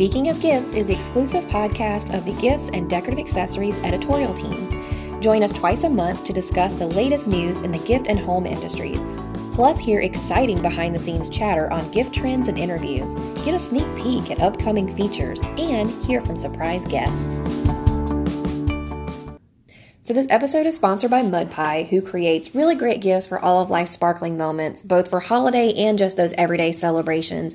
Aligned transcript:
Speaking 0.00 0.30
of 0.30 0.40
Gifts 0.40 0.72
is 0.72 0.86
the 0.86 0.94
exclusive 0.94 1.44
podcast 1.50 2.16
of 2.16 2.24
the 2.24 2.32
Gifts 2.40 2.70
and 2.72 2.88
Decorative 2.88 3.18
Accessories 3.18 3.78
editorial 3.80 4.32
team. 4.32 5.20
Join 5.20 5.42
us 5.42 5.52
twice 5.52 5.84
a 5.84 5.90
month 5.90 6.24
to 6.24 6.32
discuss 6.32 6.72
the 6.76 6.86
latest 6.86 7.26
news 7.26 7.60
in 7.60 7.70
the 7.70 7.80
gift 7.80 8.06
and 8.06 8.18
home 8.18 8.46
industries. 8.46 8.98
Plus, 9.52 9.78
hear 9.78 10.00
exciting 10.00 10.62
behind 10.62 10.94
the 10.94 10.98
scenes 10.98 11.28
chatter 11.28 11.70
on 11.70 11.90
gift 11.90 12.14
trends 12.14 12.48
and 12.48 12.56
interviews. 12.56 13.12
Get 13.44 13.52
a 13.52 13.58
sneak 13.58 13.84
peek 13.94 14.30
at 14.30 14.40
upcoming 14.40 14.96
features 14.96 15.38
and 15.58 15.90
hear 16.06 16.22
from 16.22 16.38
surprise 16.38 16.86
guests. 16.86 17.20
So, 20.00 20.14
this 20.14 20.28
episode 20.30 20.64
is 20.64 20.76
sponsored 20.76 21.10
by 21.10 21.20
Mud 21.20 21.50
Pie, 21.50 21.88
who 21.90 22.00
creates 22.00 22.54
really 22.54 22.74
great 22.74 23.02
gifts 23.02 23.26
for 23.26 23.38
all 23.38 23.60
of 23.60 23.68
life's 23.68 23.92
sparkling 23.92 24.38
moments, 24.38 24.80
both 24.80 25.08
for 25.10 25.20
holiday 25.20 25.74
and 25.74 25.98
just 25.98 26.16
those 26.16 26.32
everyday 26.38 26.72
celebrations. 26.72 27.54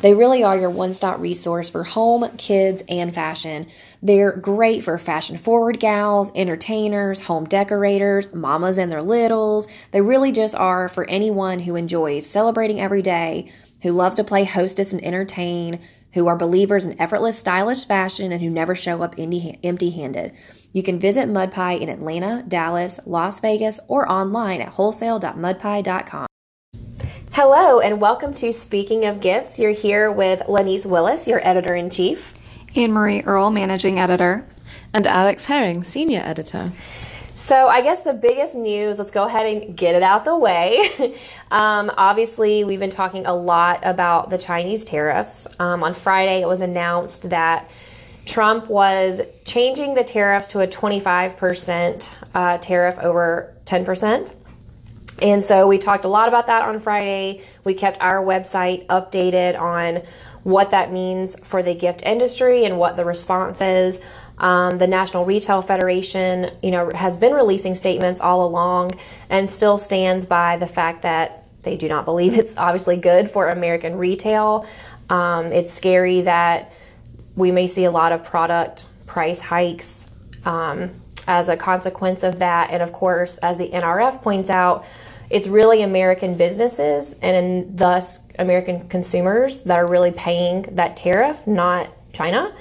They 0.00 0.14
really 0.14 0.42
are 0.42 0.58
your 0.58 0.70
one 0.70 0.94
stop 0.94 1.20
resource 1.20 1.68
for 1.68 1.84
home, 1.84 2.28
kids, 2.36 2.82
and 2.88 3.14
fashion. 3.14 3.66
They're 4.02 4.32
great 4.32 4.82
for 4.82 4.98
fashion 4.98 5.36
forward 5.36 5.78
gals, 5.78 6.32
entertainers, 6.34 7.20
home 7.20 7.44
decorators, 7.44 8.32
mamas 8.32 8.78
and 8.78 8.90
their 8.90 9.02
littles. 9.02 9.66
They 9.90 10.00
really 10.00 10.32
just 10.32 10.54
are 10.54 10.88
for 10.88 11.08
anyone 11.08 11.60
who 11.60 11.76
enjoys 11.76 12.26
celebrating 12.26 12.80
every 12.80 13.02
day, 13.02 13.52
who 13.82 13.92
loves 13.92 14.16
to 14.16 14.24
play 14.24 14.44
hostess 14.44 14.92
and 14.92 15.04
entertain, 15.04 15.80
who 16.14 16.26
are 16.26 16.36
believers 16.36 16.84
in 16.84 17.00
effortless, 17.00 17.38
stylish 17.38 17.86
fashion, 17.86 18.32
and 18.32 18.42
who 18.42 18.50
never 18.50 18.74
show 18.74 19.02
up 19.02 19.14
empty 19.18 19.90
handed. 19.90 20.32
You 20.72 20.82
can 20.82 20.98
visit 20.98 21.28
Mudpie 21.28 21.80
in 21.80 21.88
Atlanta, 21.88 22.44
Dallas, 22.46 22.98
Las 23.06 23.40
Vegas, 23.40 23.78
or 23.88 24.10
online 24.10 24.60
at 24.60 24.70
wholesale.mudpie.com. 24.70 26.26
Hello, 27.34 27.80
and 27.80 27.98
welcome 27.98 28.34
to 28.34 28.52
Speaking 28.52 29.06
of 29.06 29.22
Gifts. 29.22 29.58
You're 29.58 29.70
here 29.70 30.12
with 30.12 30.46
Lanice 30.48 30.84
Willis, 30.84 31.26
your 31.26 31.40
editor 31.42 31.74
in 31.74 31.88
chief, 31.88 32.34
Anne 32.76 32.92
Marie 32.92 33.22
Earl, 33.22 33.50
managing 33.50 33.98
editor, 33.98 34.46
and 34.92 35.06
Alex 35.06 35.46
Herring, 35.46 35.82
senior 35.82 36.20
editor. 36.20 36.70
So, 37.34 37.68
I 37.68 37.80
guess 37.80 38.02
the 38.02 38.12
biggest 38.12 38.54
news, 38.54 38.98
let's 38.98 39.10
go 39.10 39.24
ahead 39.24 39.46
and 39.46 39.74
get 39.74 39.94
it 39.94 40.02
out 40.02 40.26
the 40.26 40.36
way. 40.36 41.16
um, 41.50 41.90
obviously, 41.96 42.64
we've 42.64 42.78
been 42.78 42.90
talking 42.90 43.24
a 43.24 43.34
lot 43.34 43.80
about 43.82 44.28
the 44.28 44.36
Chinese 44.36 44.84
tariffs. 44.84 45.46
Um, 45.58 45.82
on 45.82 45.94
Friday, 45.94 46.42
it 46.42 46.46
was 46.46 46.60
announced 46.60 47.30
that 47.30 47.70
Trump 48.26 48.68
was 48.68 49.22
changing 49.46 49.94
the 49.94 50.04
tariffs 50.04 50.48
to 50.48 50.60
a 50.60 50.66
25% 50.66 52.10
uh, 52.34 52.58
tariff 52.58 52.98
over 52.98 53.54
10%. 53.64 54.34
And 55.20 55.42
so 55.42 55.68
we 55.68 55.78
talked 55.78 56.04
a 56.04 56.08
lot 56.08 56.28
about 56.28 56.46
that 56.46 56.62
on 56.62 56.80
Friday. 56.80 57.42
We 57.64 57.74
kept 57.74 58.00
our 58.00 58.24
website 58.24 58.86
updated 58.86 59.58
on 59.58 60.02
what 60.42 60.70
that 60.70 60.92
means 60.92 61.36
for 61.44 61.62
the 61.62 61.74
gift 61.74 62.02
industry 62.02 62.64
and 62.64 62.78
what 62.78 62.96
the 62.96 63.04
response 63.04 63.60
is. 63.60 64.00
Um, 64.38 64.78
the 64.78 64.86
National 64.86 65.24
Retail 65.24 65.62
Federation, 65.62 66.50
you 66.62 66.70
know, 66.70 66.90
has 66.94 67.16
been 67.16 67.32
releasing 67.32 67.74
statements 67.74 68.20
all 68.20 68.46
along 68.46 68.92
and 69.30 69.48
still 69.48 69.78
stands 69.78 70.26
by 70.26 70.56
the 70.56 70.66
fact 70.66 71.02
that 71.02 71.46
they 71.62 71.76
do 71.76 71.88
not 71.88 72.04
believe 72.04 72.34
it's 72.38 72.54
obviously 72.56 72.96
good 72.96 73.30
for 73.30 73.48
American 73.48 73.96
retail. 73.96 74.66
Um, 75.10 75.46
it's 75.46 75.72
scary 75.72 76.22
that 76.22 76.72
we 77.36 77.50
may 77.50 77.66
see 77.66 77.84
a 77.84 77.90
lot 77.90 78.12
of 78.12 78.24
product 78.24 78.86
price 79.06 79.40
hikes 79.40 80.06
um, 80.44 80.90
as 81.28 81.48
a 81.48 81.56
consequence 81.56 82.22
of 82.22 82.38
that. 82.40 82.70
And 82.70 82.82
of 82.82 82.92
course, 82.92 83.38
as 83.38 83.58
the 83.58 83.68
NRF 83.68 84.22
points 84.22 84.50
out, 84.50 84.84
it's 85.32 85.48
really 85.48 85.82
American 85.82 86.36
businesses 86.36 87.16
and 87.22 87.76
thus 87.76 88.20
American 88.38 88.86
consumers 88.88 89.62
that 89.62 89.78
are 89.78 89.86
really 89.86 90.12
paying 90.12 90.62
that 90.72 90.96
tariff, 90.98 91.46
not 91.46 91.88
China. 92.12 92.54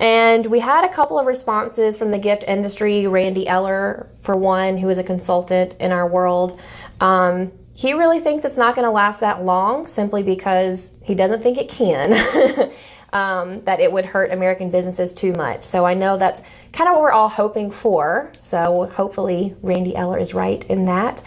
And 0.00 0.46
we 0.46 0.58
had 0.58 0.84
a 0.84 0.88
couple 0.88 1.18
of 1.18 1.26
responses 1.26 1.98
from 1.98 2.10
the 2.10 2.18
gift 2.18 2.44
industry. 2.48 3.06
Randy 3.06 3.46
Eller, 3.46 4.08
for 4.22 4.34
one, 4.34 4.78
who 4.78 4.88
is 4.88 4.96
a 4.96 5.04
consultant 5.04 5.76
in 5.78 5.92
our 5.92 6.08
world, 6.08 6.58
um, 7.00 7.52
he 7.74 7.92
really 7.92 8.20
thinks 8.20 8.46
it's 8.46 8.56
not 8.56 8.74
going 8.74 8.86
to 8.86 8.90
last 8.90 9.20
that 9.20 9.44
long 9.44 9.86
simply 9.86 10.22
because 10.22 10.92
he 11.02 11.14
doesn't 11.14 11.42
think 11.42 11.58
it 11.58 11.68
can. 11.68 12.12
um, 13.12 13.62
that 13.64 13.80
it 13.80 13.92
would 13.92 14.04
hurt 14.04 14.32
American 14.32 14.70
businesses 14.70 15.12
too 15.12 15.32
much. 15.32 15.62
So 15.64 15.84
I 15.84 15.94
know 15.94 16.16
that's 16.16 16.40
kind 16.72 16.88
of 16.88 16.94
what 16.94 17.02
we're 17.02 17.12
all 17.12 17.28
hoping 17.28 17.70
for. 17.70 18.32
So 18.38 18.90
hopefully 18.94 19.54
Randy 19.62 19.94
Eller 19.94 20.18
is 20.18 20.34
right 20.34 20.64
in 20.64 20.86
that. 20.86 21.22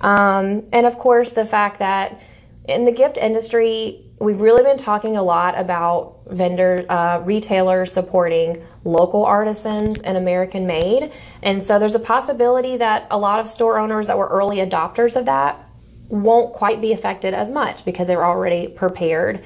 Um, 0.00 0.64
and 0.72 0.86
of 0.86 0.96
course, 0.98 1.32
the 1.32 1.44
fact 1.44 1.78
that 1.80 2.20
in 2.68 2.84
the 2.84 2.92
gift 2.92 3.18
industry, 3.18 4.04
we've 4.20 4.40
really 4.40 4.62
been 4.62 4.78
talking 4.78 5.16
a 5.16 5.22
lot 5.22 5.58
about 5.58 6.20
vendor 6.30 6.86
uh, 6.88 7.20
retailers 7.24 7.92
supporting 7.92 8.64
local 8.84 9.24
artisans 9.24 10.00
and 10.02 10.16
American 10.16 10.66
made. 10.66 11.12
And 11.42 11.62
so 11.62 11.78
there's 11.78 11.94
a 11.94 12.00
possibility 12.00 12.76
that 12.76 13.06
a 13.10 13.18
lot 13.18 13.40
of 13.40 13.48
store 13.48 13.78
owners 13.78 14.06
that 14.06 14.16
were 14.16 14.28
early 14.28 14.58
adopters 14.58 15.16
of 15.16 15.26
that 15.26 15.68
won't 16.08 16.52
quite 16.52 16.80
be 16.80 16.92
affected 16.92 17.34
as 17.34 17.50
much 17.50 17.84
because 17.84 18.06
they 18.06 18.16
were 18.16 18.24
already 18.24 18.68
prepared. 18.68 19.42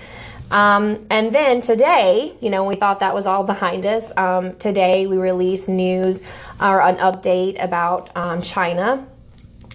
Um, 0.50 1.06
and 1.10 1.34
then 1.34 1.60
today, 1.60 2.34
you 2.40 2.50
know, 2.50 2.64
we 2.64 2.76
thought 2.76 3.00
that 3.00 3.14
was 3.14 3.26
all 3.26 3.44
behind 3.44 3.84
us. 3.84 4.10
Um, 4.16 4.56
today, 4.56 5.06
we 5.06 5.18
released 5.18 5.68
news 5.68 6.22
or 6.60 6.80
an 6.80 6.96
update 6.96 7.62
about 7.62 8.16
um, 8.16 8.42
China 8.42 9.06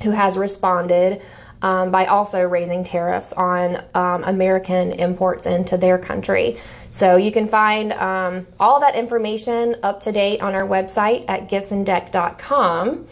who 0.01 0.11
has 0.11 0.37
responded 0.37 1.21
um, 1.61 1.91
by 1.91 2.07
also 2.07 2.41
raising 2.41 2.83
tariffs 2.83 3.31
on 3.33 3.83
um, 3.93 4.23
American 4.23 4.91
imports 4.93 5.45
into 5.45 5.77
their 5.77 5.97
country. 5.97 6.59
So 6.89 7.15
you 7.15 7.31
can 7.31 7.47
find 7.47 7.93
um, 7.93 8.47
all 8.59 8.79
that 8.81 8.95
information 8.95 9.77
up 9.81 10.01
to 10.01 10.11
date 10.11 10.41
on 10.41 10.55
our 10.55 10.67
website 10.67 11.25
at 11.27 11.49
giftsanddec.com, 11.49 13.07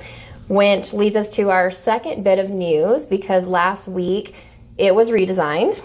which 0.49 0.93
leads 0.93 1.15
us 1.15 1.29
to 1.31 1.49
our 1.49 1.71
second 1.71 2.23
bit 2.23 2.39
of 2.39 2.49
news 2.49 3.05
because 3.05 3.47
last 3.47 3.87
week 3.87 4.35
it 4.77 4.93
was 4.93 5.09
redesigned 5.09 5.81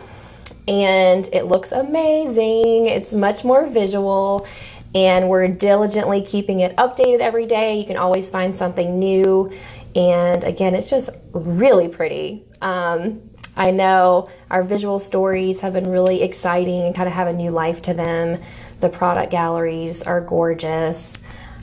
and 0.69 1.29
it 1.33 1.45
looks 1.45 1.73
amazing. 1.73 2.87
It's 2.87 3.13
much 3.13 3.45
more 3.45 3.67
visual 3.67 4.47
and 4.95 5.29
we're 5.29 5.49
diligently 5.49 6.23
keeping 6.23 6.61
it 6.61 6.75
updated 6.77 7.21
every 7.21 7.47
day. 7.47 7.79
You 7.79 7.85
can 7.85 7.97
always 7.97 8.31
find 8.31 8.55
something 8.55 8.99
new. 8.99 9.53
And 9.95 10.43
again, 10.45 10.75
it's 10.75 10.89
just 10.89 11.11
really 11.33 11.89
pretty. 11.89 12.45
Um, 12.61 13.31
I 13.57 13.71
know 13.71 14.31
our 14.51 14.63
visual 14.63 14.99
stories 14.99 15.61
have 15.61 15.73
been 15.73 15.91
really 15.91 16.23
exciting 16.23 16.83
and 16.83 16.95
kind 16.95 17.09
of 17.09 17.15
have 17.15 17.29
a 17.29 17.33
new 17.33 17.51
life 17.51 17.83
to 17.83 17.95
them. 17.95 18.41
The 18.81 18.89
product 18.89 19.31
galleries 19.31 20.03
are 20.03 20.21
gorgeous. 20.21 21.17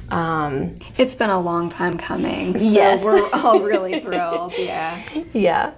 Um, 0.09 0.75
it's 0.97 1.15
been 1.15 1.29
a 1.29 1.39
long 1.39 1.69
time 1.69 1.97
coming. 1.97 2.57
So 2.57 2.65
yes. 2.65 3.03
we're 3.03 3.29
all 3.31 3.61
really 3.61 3.99
thrilled. 4.01 4.53
Yeah. 4.57 5.03
Yeah. 5.33 5.73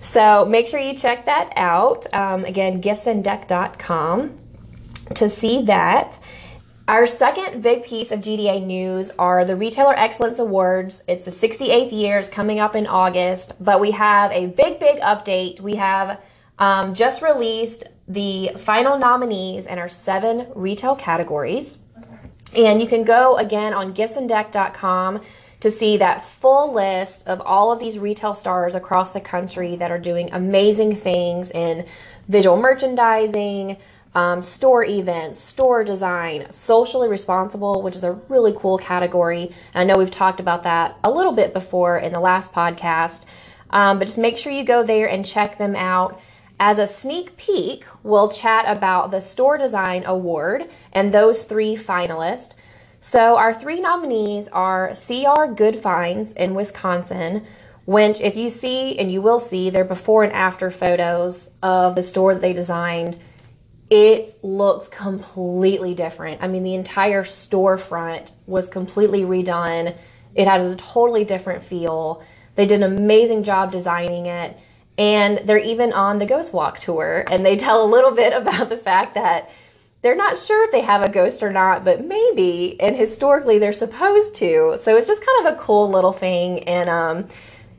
So 0.00 0.44
make 0.44 0.68
sure 0.68 0.80
you 0.80 0.94
check 0.94 1.26
that 1.26 1.52
out. 1.56 2.12
Um, 2.14 2.44
again, 2.44 2.82
giftsanddec.com 2.82 4.38
to 5.14 5.28
see 5.28 5.62
that. 5.62 6.18
Our 6.86 7.06
second 7.06 7.62
big 7.62 7.84
piece 7.84 8.10
of 8.10 8.20
GDA 8.20 8.64
news 8.64 9.10
are 9.18 9.44
the 9.44 9.56
Retailer 9.56 9.94
Excellence 9.94 10.38
Awards. 10.38 11.02
It's 11.06 11.24
the 11.24 11.30
68th 11.30 11.92
year, 11.92 12.18
it's 12.18 12.30
coming 12.30 12.60
up 12.60 12.74
in 12.74 12.86
August, 12.86 13.62
but 13.62 13.78
we 13.78 13.90
have 13.90 14.32
a 14.32 14.46
big, 14.46 14.80
big 14.80 14.98
update. 15.00 15.60
We 15.60 15.74
have 15.74 16.18
um, 16.58 16.94
just 16.94 17.20
released 17.20 17.84
the 18.08 18.52
final 18.56 18.98
nominees 18.98 19.66
in 19.66 19.78
our 19.78 19.90
seven 19.90 20.46
retail 20.54 20.96
categories. 20.96 21.76
And 22.56 22.80
you 22.80 22.88
can 22.88 23.04
go 23.04 23.36
again 23.36 23.74
on 23.74 23.92
giftsanddec.com 23.94 25.20
to 25.60 25.70
see 25.70 25.96
that 25.96 26.24
full 26.24 26.72
list 26.72 27.26
of 27.26 27.40
all 27.40 27.72
of 27.72 27.80
these 27.80 27.98
retail 27.98 28.34
stars 28.34 28.74
across 28.74 29.10
the 29.10 29.20
country 29.20 29.76
that 29.76 29.90
are 29.90 29.98
doing 29.98 30.30
amazing 30.32 30.94
things 30.94 31.50
in 31.50 31.84
visual 32.28 32.56
merchandising, 32.56 33.76
um, 34.14 34.40
store 34.40 34.84
events, 34.84 35.40
store 35.40 35.84
design, 35.84 36.50
socially 36.50 37.08
responsible, 37.08 37.82
which 37.82 37.96
is 37.96 38.04
a 38.04 38.12
really 38.28 38.54
cool 38.56 38.78
category. 38.78 39.52
And 39.74 39.82
I 39.82 39.84
know 39.84 39.98
we've 39.98 40.10
talked 40.10 40.40
about 40.40 40.62
that 40.62 40.96
a 41.04 41.10
little 41.10 41.32
bit 41.32 41.52
before 41.52 41.98
in 41.98 42.12
the 42.12 42.20
last 42.20 42.52
podcast, 42.52 43.24
um, 43.70 43.98
but 43.98 44.06
just 44.06 44.18
make 44.18 44.38
sure 44.38 44.52
you 44.52 44.64
go 44.64 44.82
there 44.82 45.08
and 45.08 45.26
check 45.26 45.58
them 45.58 45.76
out. 45.76 46.20
As 46.60 46.78
a 46.78 46.86
sneak 46.86 47.36
peek, 47.36 47.84
we'll 48.02 48.30
chat 48.30 48.64
about 48.66 49.10
the 49.10 49.20
Store 49.20 49.58
Design 49.58 50.04
Award 50.04 50.68
and 50.92 51.12
those 51.12 51.44
three 51.44 51.76
finalists. 51.76 52.54
So, 53.00 53.36
our 53.36 53.54
three 53.54 53.80
nominees 53.80 54.48
are 54.48 54.94
CR 54.94 55.46
Good 55.46 55.76
Finds 55.76 56.32
in 56.32 56.54
Wisconsin, 56.54 57.46
which, 57.84 58.20
if 58.20 58.36
you 58.36 58.50
see, 58.50 58.98
and 58.98 59.10
you 59.10 59.22
will 59.22 59.40
see, 59.40 59.70
their 59.70 59.84
before 59.84 60.24
and 60.24 60.32
after 60.32 60.70
photos 60.70 61.48
of 61.62 61.94
the 61.94 62.02
store 62.02 62.34
that 62.34 62.40
they 62.40 62.52
designed 62.52 63.18
it 63.90 64.38
looks 64.44 64.88
completely 64.88 65.94
different. 65.94 66.42
I 66.42 66.48
mean, 66.48 66.62
the 66.62 66.74
entire 66.74 67.24
storefront 67.24 68.32
was 68.46 68.68
completely 68.68 69.22
redone. 69.22 69.96
It 70.34 70.46
has 70.46 70.72
a 70.72 70.76
totally 70.76 71.24
different 71.24 71.64
feel. 71.64 72.22
They 72.54 72.66
did 72.66 72.82
an 72.82 72.98
amazing 72.98 73.44
job 73.44 73.72
designing 73.72 74.26
it. 74.26 74.56
And 74.98 75.40
they're 75.44 75.58
even 75.58 75.92
on 75.92 76.18
the 76.18 76.26
Ghost 76.26 76.52
Walk 76.52 76.80
tour. 76.80 77.24
And 77.30 77.46
they 77.46 77.56
tell 77.56 77.82
a 77.82 77.86
little 77.88 78.10
bit 78.10 78.32
about 78.42 78.68
the 78.68 78.76
fact 78.76 79.14
that 79.14 79.50
they're 80.02 80.16
not 80.16 80.38
sure 80.38 80.64
if 80.64 80.70
they 80.70 80.82
have 80.82 81.02
a 81.02 81.10
ghost 81.10 81.42
or 81.42 81.50
not, 81.50 81.84
but 81.84 82.04
maybe. 82.04 82.80
And 82.80 82.96
historically, 82.96 83.58
they're 83.58 83.72
supposed 83.72 84.34
to. 84.36 84.76
So 84.80 84.96
it's 84.96 85.08
just 85.08 85.24
kind 85.24 85.46
of 85.46 85.54
a 85.54 85.56
cool 85.60 85.90
little 85.90 86.12
thing. 86.12 86.62
And 86.64 86.88
um, 86.88 87.28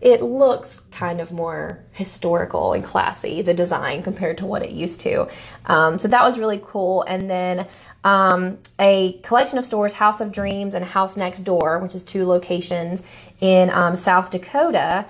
it 0.01 0.21
looks 0.21 0.81
kind 0.91 1.21
of 1.21 1.31
more 1.31 1.79
historical 1.91 2.73
and 2.73 2.83
classy, 2.83 3.41
the 3.41 3.53
design, 3.53 4.03
compared 4.03 4.37
to 4.39 4.45
what 4.45 4.61
it 4.61 4.71
used 4.71 4.99
to. 5.01 5.27
Um, 5.65 5.97
so 5.97 6.07
that 6.09 6.23
was 6.23 6.37
really 6.37 6.61
cool. 6.65 7.03
And 7.03 7.29
then 7.29 7.67
um, 8.03 8.57
a 8.79 9.13
collection 9.23 9.57
of 9.57 9.65
stores, 9.65 9.93
House 9.93 10.21
of 10.21 10.31
Dreams 10.31 10.73
and 10.73 10.83
House 10.83 11.17
Next 11.17 11.41
Door, 11.41 11.79
which 11.79 11.95
is 11.95 12.03
two 12.03 12.25
locations 12.25 13.03
in 13.39 13.69
um, 13.69 13.95
South 13.95 14.31
Dakota. 14.31 15.05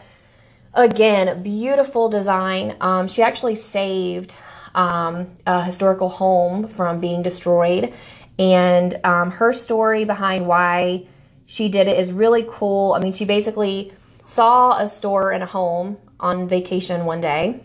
Again, 0.76 1.42
beautiful 1.42 2.10
design. 2.10 2.76
Um, 2.82 3.08
she 3.08 3.24
actually 3.24 3.56
saved 3.56 4.36
um, 4.75 5.27
a 5.45 5.63
historical 5.63 6.10
home 6.10 6.68
from 6.68 7.00
being 7.00 7.21
destroyed. 7.21 7.94
And 8.38 9.00
um, 9.04 9.31
her 9.31 9.54
story 9.54 10.06
behind 10.06 10.48
why 10.48 11.07
she 11.45 11.68
did 11.68 11.88
it 11.88 11.98
is 12.00 12.12
really 12.12 12.45
cool. 12.48 12.94
I 12.94 13.00
mean, 13.00 13.12
she 13.12 13.25
basically 13.25 13.92
saw 14.24 14.77
a 14.77 14.88
store 14.88 15.31
and 15.31 15.44
a 15.44 15.48
home 15.48 15.98
on 16.19 16.48
vacation 16.48 17.06
one 17.06 17.21
day 17.21 17.62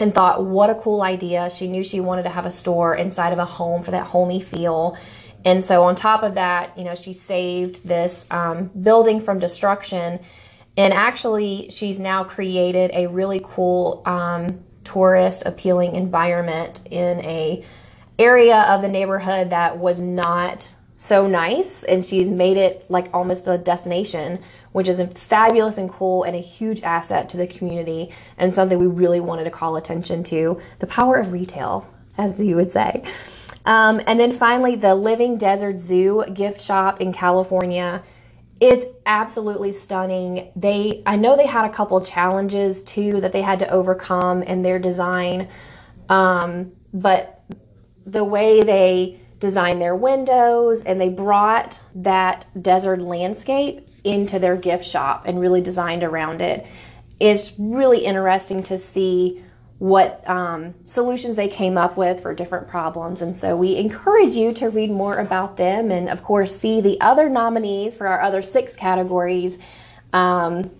and 0.00 0.12
thought, 0.12 0.44
what 0.44 0.70
a 0.70 0.74
cool 0.74 1.02
idea. 1.02 1.48
She 1.50 1.68
knew 1.68 1.82
she 1.82 2.00
wanted 2.00 2.24
to 2.24 2.30
have 2.30 2.46
a 2.46 2.50
store 2.50 2.94
inside 2.94 3.32
of 3.32 3.38
a 3.38 3.44
home 3.44 3.82
for 3.82 3.92
that 3.92 4.06
homey 4.06 4.40
feel. 4.40 4.98
And 5.44 5.64
so, 5.64 5.84
on 5.84 5.94
top 5.94 6.22
of 6.22 6.34
that, 6.34 6.76
you 6.76 6.84
know, 6.84 6.94
she 6.94 7.12
saved 7.12 7.86
this 7.86 8.26
um, 8.30 8.70
building 8.80 9.20
from 9.20 9.38
destruction. 9.38 10.20
And 10.76 10.92
actually, 10.92 11.70
she's 11.70 12.00
now 12.00 12.24
created 12.24 12.90
a 12.92 13.06
really 13.06 13.40
cool 13.44 14.02
um, 14.06 14.64
tourist 14.84 15.42
appealing 15.46 15.94
environment 15.94 16.80
in 16.90 17.20
a 17.24 17.64
area 18.18 18.62
of 18.62 18.82
the 18.82 18.88
neighborhood 18.88 19.50
that 19.50 19.78
was 19.78 20.00
not 20.00 20.74
so 20.96 21.26
nice 21.26 21.82
and 21.84 22.04
she's 22.04 22.30
made 22.30 22.56
it 22.56 22.88
like 22.88 23.08
almost 23.12 23.48
a 23.48 23.58
destination 23.58 24.38
which 24.72 24.88
is 24.88 25.00
fabulous 25.14 25.76
and 25.76 25.90
cool 25.90 26.22
and 26.22 26.36
a 26.36 26.40
huge 26.40 26.82
asset 26.82 27.28
to 27.28 27.36
the 27.36 27.46
community 27.46 28.10
and 28.38 28.54
something 28.54 28.78
we 28.78 28.86
really 28.86 29.20
wanted 29.20 29.44
to 29.44 29.50
call 29.50 29.76
attention 29.76 30.22
to 30.22 30.60
the 30.78 30.86
power 30.86 31.16
of 31.16 31.32
retail 31.32 31.88
as 32.16 32.40
you 32.40 32.54
would 32.54 32.70
say. 32.70 33.02
Um, 33.66 34.00
and 34.06 34.20
then 34.20 34.30
finally 34.30 34.76
the 34.76 34.94
living 34.94 35.36
desert 35.36 35.78
zoo 35.78 36.24
gift 36.32 36.60
shop 36.60 37.00
in 37.00 37.12
california 37.12 38.02
it's 38.64 38.86
absolutely 39.04 39.72
stunning. 39.72 40.50
They 40.56 41.02
I 41.04 41.16
know 41.16 41.36
they 41.36 41.46
had 41.46 41.66
a 41.66 41.72
couple 41.72 42.00
challenges 42.00 42.82
too 42.82 43.20
that 43.20 43.30
they 43.30 43.42
had 43.42 43.58
to 43.58 43.68
overcome 43.68 44.42
in 44.42 44.62
their 44.62 44.78
design. 44.78 45.48
Um, 46.08 46.72
but 46.94 47.44
the 48.06 48.24
way 48.24 48.62
they 48.62 49.20
designed 49.38 49.82
their 49.82 49.94
windows 49.94 50.82
and 50.84 50.98
they 50.98 51.10
brought 51.10 51.78
that 51.94 52.46
desert 52.62 53.02
landscape 53.02 53.86
into 54.02 54.38
their 54.38 54.56
gift 54.56 54.84
shop 54.86 55.24
and 55.26 55.38
really 55.38 55.60
designed 55.60 56.02
around 56.02 56.40
it. 56.40 56.66
It's 57.20 57.52
really 57.58 58.04
interesting 58.04 58.62
to 58.64 58.78
see 58.78 59.44
what 59.78 60.28
um, 60.28 60.74
solutions 60.86 61.36
they 61.36 61.48
came 61.48 61.76
up 61.76 61.96
with 61.96 62.22
for 62.22 62.34
different 62.34 62.68
problems. 62.68 63.20
And 63.22 63.34
so 63.34 63.56
we 63.56 63.76
encourage 63.76 64.34
you 64.34 64.52
to 64.54 64.70
read 64.70 64.90
more 64.90 65.16
about 65.16 65.56
them 65.56 65.90
and, 65.90 66.08
of 66.08 66.22
course, 66.22 66.56
see 66.56 66.80
the 66.80 67.00
other 67.00 67.28
nominees 67.28 67.96
for 67.96 68.06
our 68.06 68.22
other 68.22 68.40
six 68.40 68.76
categories. 68.76 69.58
Um, 70.12 70.70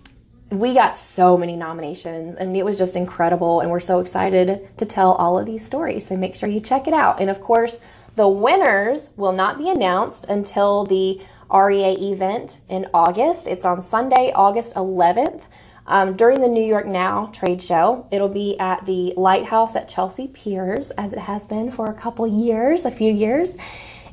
we 0.49 0.73
got 0.73 0.95
so 0.95 1.37
many 1.37 1.55
nominations 1.57 2.35
and 2.35 2.55
it 2.55 2.63
was 2.63 2.77
just 2.77 2.95
incredible. 2.95 3.59
And 3.59 3.69
we're 3.69 3.81
so 3.81 3.99
excited 3.99 4.69
to 4.77 4.85
tell 4.85 5.13
all 5.13 5.37
of 5.37 5.45
these 5.45 5.65
stories. 5.65 6.07
So 6.07 6.15
make 6.15 6.35
sure 6.35 6.47
you 6.47 6.61
check 6.61 6.87
it 6.87 6.93
out. 6.93 7.19
And, 7.19 7.29
of 7.29 7.41
course, 7.41 7.81
the 8.15 8.29
winners 8.29 9.09
will 9.17 9.33
not 9.33 9.57
be 9.57 9.69
announced 9.69 10.25
until 10.29 10.85
the 10.85 11.21
REA 11.53 11.93
event 12.11 12.61
in 12.69 12.87
August. 12.93 13.45
It's 13.45 13.65
on 13.65 13.81
Sunday, 13.81 14.31
August 14.33 14.73
11th 14.75 15.41
um, 15.87 16.15
during 16.15 16.41
the 16.41 16.47
New 16.47 16.63
York 16.63 16.85
Now 16.85 17.27
trade 17.33 17.61
show. 17.61 18.07
It'll 18.11 18.29
be 18.29 18.57
at 18.59 18.85
the 18.85 19.13
Lighthouse 19.17 19.75
at 19.75 19.87
Chelsea 19.89 20.27
Piers, 20.27 20.91
as 20.91 21.13
it 21.13 21.19
has 21.19 21.43
been 21.45 21.71
for 21.71 21.85
a 21.87 21.93
couple 21.93 22.27
years, 22.27 22.85
a 22.85 22.91
few 22.91 23.11
years. 23.11 23.57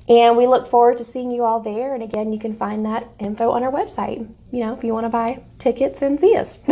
And 0.09 0.37
we 0.37 0.47
look 0.47 0.69
forward 0.69 0.99
to 0.99 1.05
seeing 1.05 1.31
you 1.31 1.45
all 1.45 1.61
there. 1.61 1.95
And 1.95 2.03
again, 2.03 2.33
you 2.33 2.39
can 2.39 2.55
find 2.55 2.85
that 2.87 3.09
info 3.19 3.51
on 3.51 3.63
our 3.63 3.71
website, 3.71 4.29
you 4.51 4.61
know, 4.61 4.75
if 4.75 4.83
you 4.85 4.93
want 4.93 5.05
to 5.05 5.11
buy 5.11 5.43
tickets 5.59 6.03
and 6.03 6.21
see 6.21 6.37
us. 6.37 6.59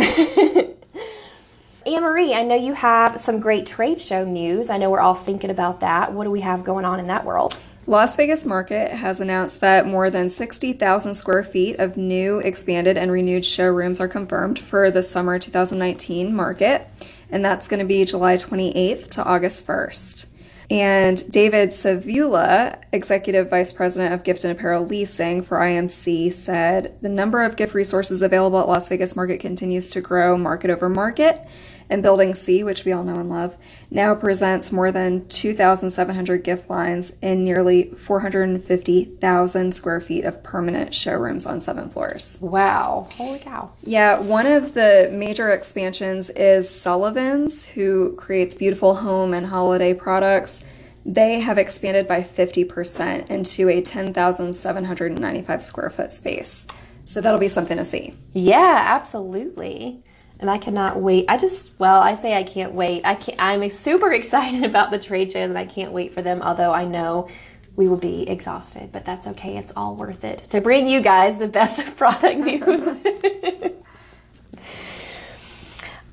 Anne 1.83 2.03
Marie, 2.03 2.35
I 2.35 2.43
know 2.43 2.55
you 2.55 2.73
have 2.73 3.19
some 3.19 3.39
great 3.39 3.65
trade 3.65 3.99
show 3.99 4.23
news. 4.23 4.69
I 4.69 4.77
know 4.77 4.91
we're 4.91 4.99
all 4.99 5.15
thinking 5.15 5.49
about 5.49 5.79
that. 5.79 6.13
What 6.13 6.25
do 6.25 6.31
we 6.31 6.41
have 6.41 6.63
going 6.63 6.85
on 6.85 6.99
in 6.99 7.07
that 7.07 7.25
world? 7.25 7.57
Las 7.87 8.15
Vegas 8.15 8.45
Market 8.45 8.91
has 8.91 9.19
announced 9.19 9.59
that 9.61 9.87
more 9.87 10.11
than 10.11 10.29
60,000 10.29 11.15
square 11.15 11.43
feet 11.43 11.79
of 11.79 11.97
new, 11.97 12.37
expanded, 12.39 12.95
and 12.95 13.11
renewed 13.11 13.43
showrooms 13.43 13.99
are 13.99 14.07
confirmed 14.07 14.59
for 14.59 14.91
the 14.91 15.01
summer 15.01 15.39
2019 15.39 16.33
market, 16.35 16.87
and 17.31 17.43
that's 17.43 17.67
going 17.67 17.79
to 17.79 17.85
be 17.85 18.05
July 18.05 18.37
28th 18.37 19.09
to 19.09 19.23
August 19.23 19.65
1st. 19.65 20.27
And 20.69 21.29
David 21.29 21.71
Savula, 21.71 22.79
Executive 22.93 23.49
Vice 23.49 23.73
President 23.73 24.13
of 24.13 24.23
Gift 24.23 24.45
and 24.45 24.57
Apparel 24.57 24.85
Leasing 24.85 25.41
for 25.41 25.57
IMC, 25.57 26.31
said 26.31 26.95
the 27.01 27.09
number 27.09 27.43
of 27.43 27.57
gift 27.57 27.73
resources 27.73 28.21
available 28.21 28.59
at 28.59 28.69
Las 28.69 28.87
Vegas 28.87 29.15
Market 29.15 29.39
continues 29.39 29.89
to 29.89 30.01
grow 30.01 30.37
market 30.37 30.69
over 30.69 30.87
market 30.87 31.45
and 31.91 32.01
Building 32.01 32.33
C, 32.33 32.63
which 32.63 32.85
we 32.85 32.93
all 32.93 33.03
know 33.03 33.17
and 33.17 33.29
love, 33.29 33.57
now 33.91 34.15
presents 34.15 34.71
more 34.71 34.91
than 34.91 35.27
2,700 35.27 36.43
gift 36.43 36.69
lines 36.69 37.11
in 37.21 37.43
nearly 37.43 37.89
450,000 37.89 39.75
square 39.75 39.99
feet 39.99 40.23
of 40.23 40.41
permanent 40.41 40.95
showrooms 40.95 41.45
on 41.45 41.59
seven 41.59 41.89
floors. 41.89 42.39
Wow. 42.41 43.09
Holy 43.11 43.39
cow. 43.39 43.71
Yeah, 43.83 44.19
one 44.19 44.47
of 44.47 44.73
the 44.73 45.09
major 45.11 45.51
expansions 45.51 46.29
is 46.29 46.69
Sullivan's, 46.69 47.65
who 47.65 48.15
creates 48.15 48.55
beautiful 48.55 48.95
home 48.95 49.33
and 49.33 49.45
holiday 49.45 49.93
products. 49.93 50.63
They 51.05 51.41
have 51.41 51.57
expanded 51.57 52.07
by 52.07 52.23
50% 52.23 53.27
into 53.27 53.67
a 53.67 53.81
10,795 53.81 55.61
square 55.61 55.89
foot 55.89 56.13
space. 56.13 56.65
So 57.03 57.19
that'll 57.19 57.39
be 57.39 57.49
something 57.49 57.77
to 57.77 57.83
see. 57.83 58.13
Yeah, 58.31 58.81
absolutely 58.87 60.03
and 60.41 60.49
I 60.49 60.57
cannot 60.57 60.99
wait. 60.99 61.25
I 61.29 61.37
just, 61.37 61.71
well, 61.79 62.01
I 62.01 62.15
say 62.15 62.33
I 62.35 62.43
can't 62.43 62.73
wait. 62.73 63.05
I 63.05 63.15
can't, 63.15 63.39
I'm 63.39 63.69
super 63.69 64.11
excited 64.21 64.63
about 64.63 64.91
the 64.91 64.99
trade 64.99 65.31
shows 65.31 65.49
and 65.49 65.57
I 65.57 65.65
can't 65.65 65.93
wait 65.93 66.13
for 66.13 66.21
them, 66.21 66.41
although 66.41 66.71
I 66.71 66.85
know 66.85 67.29
we 67.75 67.87
will 67.87 67.97
be 67.97 68.27
exhausted, 68.27 68.91
but 68.91 69.05
that's 69.05 69.27
okay. 69.27 69.57
It's 69.57 69.71
all 69.75 69.95
worth 69.95 70.23
it 70.23 70.39
to 70.49 70.59
bring 70.59 70.87
you 70.87 70.99
guys 70.99 71.37
the 71.37 71.47
best 71.47 71.79
of 71.79 71.95
product 71.97 72.39
news. 72.39 72.87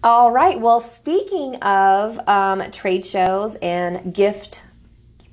all 0.05 0.31
right. 0.31 0.61
Well, 0.61 0.81
speaking 0.81 1.57
of 1.57 2.21
um, 2.29 2.71
trade 2.71 3.05
shows 3.05 3.57
and 3.57 4.15
gift 4.15 4.63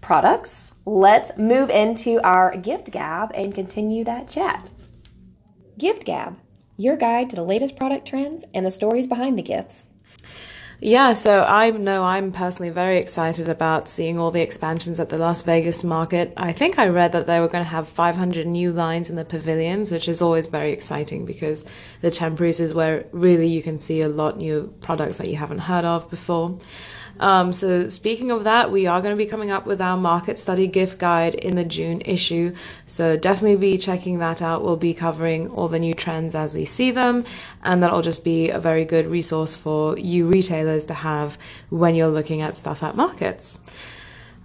products, 0.02 0.72
let's 0.86 1.38
move 1.38 1.70
into 1.70 2.20
our 2.22 2.56
gift 2.58 2.92
gab 2.92 3.32
and 3.36 3.54
continue 3.54 4.04
that 4.06 4.30
chat. 4.30 4.70
Gift 5.78 6.06
gab 6.06 6.38
your 6.78 6.96
guide 6.96 7.30
to 7.30 7.36
the 7.36 7.44
latest 7.44 7.76
product 7.76 8.08
trends 8.08 8.44
and 8.54 8.66
the 8.66 8.72
stories 8.72 9.08
behind 9.08 9.38
the 9.38 9.44
gifts. 9.44 9.88
Yeah, 10.82 11.14
so 11.14 11.44
I 11.44 11.70
know 11.70 12.04
I'm 12.04 12.34
personally 12.34 12.70
very 12.70 13.00
excited 13.00 13.48
about 13.48 13.88
seeing 13.88 14.20
all 14.20 14.30
the 14.30 14.42
expansions 14.42 15.00
at 15.00 15.08
the 15.08 15.18
Las 15.18 15.42
Vegas 15.42 15.86
market. 15.86 16.34
I 16.36 16.52
think 16.52 16.78
I 16.78 16.88
read 16.88 17.14
that 17.14 17.28
they 17.28 17.40
were 17.40 17.48
going 17.48 17.64
to 17.64 17.70
have 17.70 17.88
500 17.88 18.46
new 18.46 18.74
lines 18.74 19.10
in 19.10 19.16
the 19.16 19.24
pavilions, 19.24 19.90
which 19.90 20.10
is 20.10 20.22
always 20.22 20.48
very 20.48 20.74
exciting 20.74 21.26
because 21.26 21.66
the 22.02 22.12
temporaries 22.12 22.60
is 22.60 22.74
where 22.74 23.06
really 23.14 23.48
you 23.48 23.64
can 23.64 23.80
see 23.80 24.02
a 24.02 24.10
lot 24.10 24.38
new 24.38 24.74
products 24.82 25.18
that 25.18 25.30
you 25.30 25.38
haven't 25.38 25.60
heard 25.60 25.86
of 25.86 26.10
before. 26.10 26.60
Um, 27.20 27.54
so, 27.54 27.88
speaking 27.88 28.32
of 28.32 28.44
that, 28.44 28.72
we 28.72 28.88
are 28.88 29.02
going 29.02 29.14
to 29.14 29.18
be 29.18 29.30
coming 29.30 29.50
up 29.50 29.66
with 29.66 29.82
our 29.82 29.96
market 29.96 30.38
study 30.38 30.68
gift 30.68 31.00
guide 31.00 31.36
in 31.36 31.56
the 31.56 31.64
June 31.64 32.02
issue. 32.02 32.54
So, 32.86 33.16
definitely 33.16 33.56
be 33.56 33.78
checking 33.78 34.20
that 34.20 34.42
out. 34.42 34.64
We'll 34.64 34.76
be 34.76 34.94
covering 34.94 35.50
all 35.50 35.68
the 35.68 35.80
new 35.80 35.94
trends 35.94 36.36
as 36.36 36.56
we 36.56 36.66
see 36.66 36.92
them, 36.92 37.24
and 37.64 37.82
that'll 37.82 38.02
just 38.02 38.24
be 38.24 38.50
a 38.50 38.60
very 38.60 38.84
good 38.84 39.08
resource 39.08 39.56
for 39.56 39.98
you 39.98 40.28
retailers 40.28 40.86
to 40.86 40.94
have 40.94 41.38
when 41.70 41.96
you're 41.96 42.10
looking 42.10 42.42
at 42.42 42.58
stuff 42.58 42.84
at 42.84 42.96
markets. 42.96 43.60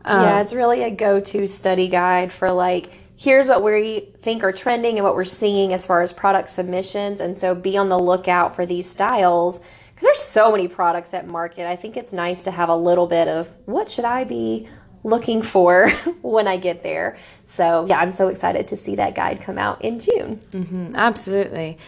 Uh, 0.05 0.27
yeah, 0.29 0.41
it's 0.41 0.53
really 0.53 0.83
a 0.83 0.91
go 0.91 1.21
to 1.21 1.47
study 1.47 1.89
guide 1.89 2.33
for 2.33 2.51
like, 2.51 2.93
here's 3.17 3.49
what 3.49 3.63
we 3.63 4.09
think 4.19 4.43
are 4.43 4.53
trending 4.53 4.97
and 4.97 5.05
what 5.05 5.15
we're 5.15 5.25
seeing 5.25 5.75
as 5.75 5.85
far 5.85 6.01
as 6.03 6.13
product 6.13 6.49
submissions. 6.51 7.21
And 7.21 7.37
so 7.37 7.55
be 7.55 7.77
on 7.77 7.89
the 7.89 7.99
lookout 7.99 8.57
for 8.57 8.65
these 8.65 8.89
styles 8.89 9.61
there's 10.01 10.19
so 10.19 10.51
many 10.51 10.69
products 10.69 11.15
at 11.15 11.27
market. 11.27 11.67
I 11.67 11.77
think 11.77 11.97
it's 11.97 12.13
nice 12.13 12.45
to 12.45 12.51
have 12.51 12.69
a 12.69 12.77
little 12.77 13.07
bit 13.07 13.29
of 13.29 13.49
what 13.67 13.91
should 13.91 14.05
I 14.05 14.25
be 14.25 14.69
looking 15.03 15.43
for 15.43 15.91
when 16.23 16.47
I 16.47 16.57
get 16.57 16.83
there. 16.83 17.19
So 17.55 17.87
yeah, 17.89 17.99
I'm 17.99 18.13
so 18.13 18.29
excited 18.29 18.69
to 18.69 18.77
see 18.77 18.97
that 18.97 19.15
guide 19.15 19.41
come 19.41 19.59
out 19.59 19.83
in 19.83 20.01
June. 20.01 20.41
Mm-hmm, 20.53 20.97
absolutely. 20.97 21.79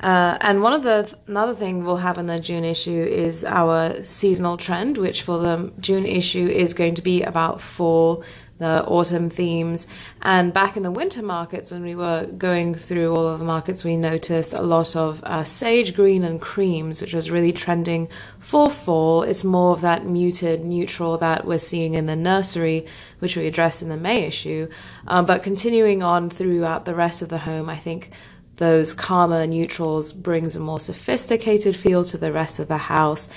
Uh, 0.00 0.36
and 0.40 0.60
one 0.60 0.72
of 0.72 0.82
the 0.82 1.04
th- 1.04 1.14
another 1.28 1.54
thing 1.54 1.84
we'll 1.84 1.96
have 1.96 2.18
in 2.18 2.26
the 2.26 2.38
June 2.38 2.64
issue 2.64 3.02
is 3.02 3.44
our 3.44 4.04
seasonal 4.04 4.56
trend, 4.56 4.98
which 4.98 5.22
for 5.22 5.38
the 5.38 5.72
June 5.78 6.04
issue 6.04 6.46
is 6.46 6.74
going 6.74 6.94
to 6.96 7.02
be 7.02 7.22
about 7.22 7.60
fall 7.60 8.22
the 8.58 8.84
autumn 8.84 9.28
themes. 9.30 9.86
And 10.22 10.52
back 10.52 10.76
in 10.76 10.82
the 10.82 10.90
winter 10.90 11.22
markets, 11.22 11.70
when 11.70 11.82
we 11.82 11.94
were 11.94 12.26
going 12.26 12.74
through 12.74 13.14
all 13.14 13.26
of 13.26 13.40
the 13.40 13.44
markets, 13.44 13.84
we 13.84 13.96
noticed 13.96 14.54
a 14.54 14.62
lot 14.62 14.94
of 14.94 15.22
uh, 15.24 15.44
sage 15.44 15.94
green 15.94 16.22
and 16.22 16.40
creams, 16.40 17.00
which 17.00 17.14
was 17.14 17.30
really 17.30 17.52
trending 17.52 18.08
for 18.38 18.70
fall. 18.70 19.22
It's 19.22 19.42
more 19.42 19.72
of 19.72 19.80
that 19.80 20.06
muted 20.06 20.64
neutral 20.64 21.18
that 21.18 21.44
we're 21.44 21.58
seeing 21.58 21.94
in 21.94 22.06
the 22.06 22.16
nursery, 22.16 22.86
which 23.18 23.36
we 23.36 23.46
addressed 23.46 23.82
in 23.82 23.88
the 23.88 23.96
May 23.96 24.24
issue. 24.24 24.68
Um, 25.08 25.26
but 25.26 25.42
continuing 25.42 26.02
on 26.02 26.30
throughout 26.30 26.84
the 26.84 26.94
rest 26.94 27.22
of 27.22 27.28
the 27.28 27.38
home, 27.38 27.68
I 27.68 27.76
think 27.76 28.10
those 28.56 28.94
calmer 28.94 29.46
neutrals 29.46 30.12
brings 30.12 30.54
a 30.54 30.60
more 30.60 30.78
sophisticated 30.78 31.74
feel 31.74 32.04
to 32.04 32.18
the 32.18 32.32
rest 32.32 32.60
of 32.60 32.68
the 32.68 32.78
house. 32.78 33.28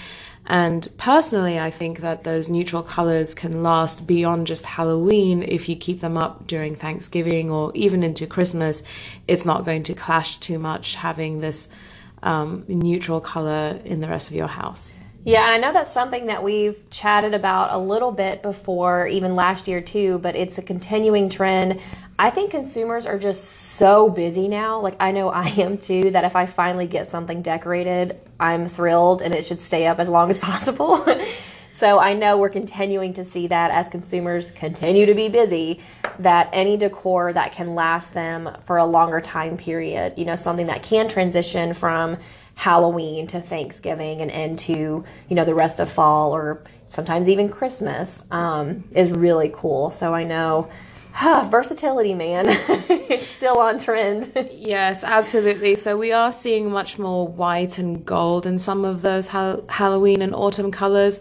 And 0.50 0.88
personally, 0.98 1.60
I 1.60 1.70
think 1.70 2.00
that 2.00 2.24
those 2.24 2.48
neutral 2.48 2.82
colors 2.82 3.36
can 3.36 3.64
last 3.64 4.08
beyond 4.08 4.48
just 4.48 4.66
Halloween 4.66 5.44
if 5.44 5.68
you 5.68 5.76
keep 5.76 6.00
them 6.00 6.18
up 6.18 6.48
during 6.48 6.74
Thanksgiving 6.74 7.52
or 7.52 7.72
even 7.76 8.02
into 8.02 8.26
Christmas. 8.26 8.82
It's 9.28 9.46
not 9.46 9.66
going 9.66 9.84
to 9.84 9.94
clash 9.94 10.38
too 10.38 10.58
much 10.58 10.96
having 10.96 11.42
this 11.42 11.68
um, 12.24 12.64
neutral 12.70 13.20
color 13.20 13.80
in 13.84 14.00
the 14.00 14.08
rest 14.08 14.30
of 14.30 14.36
your 14.36 14.48
house. 14.48 14.96
Yeah, 15.26 15.44
and 15.44 15.54
I 15.54 15.68
know 15.68 15.74
that's 15.74 15.92
something 15.92 16.28
that 16.28 16.42
we've 16.42 16.78
chatted 16.90 17.34
about 17.34 17.74
a 17.74 17.78
little 17.78 18.14
bit 18.14 18.42
before, 18.42 19.08
even 19.08 19.36
last 19.36 19.68
year 19.68 19.82
too, 19.82 20.20
but 20.20 20.38
it's 20.38 20.58
a 20.58 20.62
continuing 20.62 21.28
trend. 21.30 21.82
I 22.18 22.30
think 22.30 22.52
consumers 22.52 23.06
are 23.06 23.20
just 23.20 23.67
so 23.78 24.10
busy 24.10 24.48
now. 24.48 24.80
Like, 24.80 24.96
I 25.00 25.12
know 25.12 25.30
I 25.30 25.50
am 25.50 25.78
too, 25.78 26.10
that 26.12 26.24
if 26.24 26.36
I 26.36 26.48
finally 26.48 26.88
get 26.88 27.10
something 27.10 27.44
decorated, 27.44 28.20
I'm 28.40 28.68
thrilled 28.68 29.22
and 29.22 29.36
it 29.36 29.46
should 29.46 29.60
stay 29.60 29.86
up 29.86 30.00
as 30.00 30.10
long 30.10 30.32
as 30.32 30.38
possible. 30.50 31.06
so, 31.74 32.00
I 32.00 32.14
know 32.14 32.38
we're 32.38 32.50
continuing 32.50 33.14
to 33.14 33.24
see 33.24 33.48
that 33.48 33.72
as 33.72 33.88
consumers 33.88 34.50
continue 34.52 35.06
to 35.06 35.14
be 35.14 35.30
busy, 35.30 35.80
that 36.20 36.50
any 36.54 36.76
decor 36.76 37.32
that 37.34 37.52
can 37.54 37.76
last 37.76 38.14
them 38.14 38.50
for 38.66 38.78
a 38.78 38.86
longer 38.86 39.22
time 39.22 39.58
period, 39.58 40.14
you 40.18 40.26
know, 40.26 40.36
something 40.36 40.68
that 40.68 40.82
can 40.82 41.08
transition 41.08 41.76
from 41.76 42.18
Halloween 42.56 43.28
to 43.28 43.40
Thanksgiving 43.40 44.22
and 44.22 44.32
into, 44.32 45.06
you 45.30 45.36
know, 45.36 45.46
the 45.46 45.54
rest 45.54 45.80
of 45.80 45.92
fall 45.92 46.36
or 46.36 46.64
sometimes 46.88 47.30
even 47.30 47.48
Christmas 47.48 48.24
um, 48.32 48.86
is 48.92 49.12
really 49.12 49.52
cool. 49.54 49.92
So, 49.92 50.16
I 50.16 50.24
know 50.24 50.68
versatility, 51.50 52.14
man. 52.14 52.46
it's 52.48 53.30
still 53.30 53.58
on 53.58 53.80
trend. 53.80 54.32
yes, 54.52 55.04
absolutely. 55.04 55.76
So 55.76 55.98
we 55.98 56.12
are 56.12 56.32
seeing 56.32 56.70
much 56.70 57.00
more 57.00 57.28
white 57.28 57.80
and 57.80 58.06
gold 58.06 58.46
in 58.46 58.60
some 58.60 58.86
of 58.86 59.02
those 59.02 59.30
ha- 59.30 59.62
Halloween 59.68 60.22
and 60.22 60.36
autumn 60.36 60.72
colors. 60.72 61.20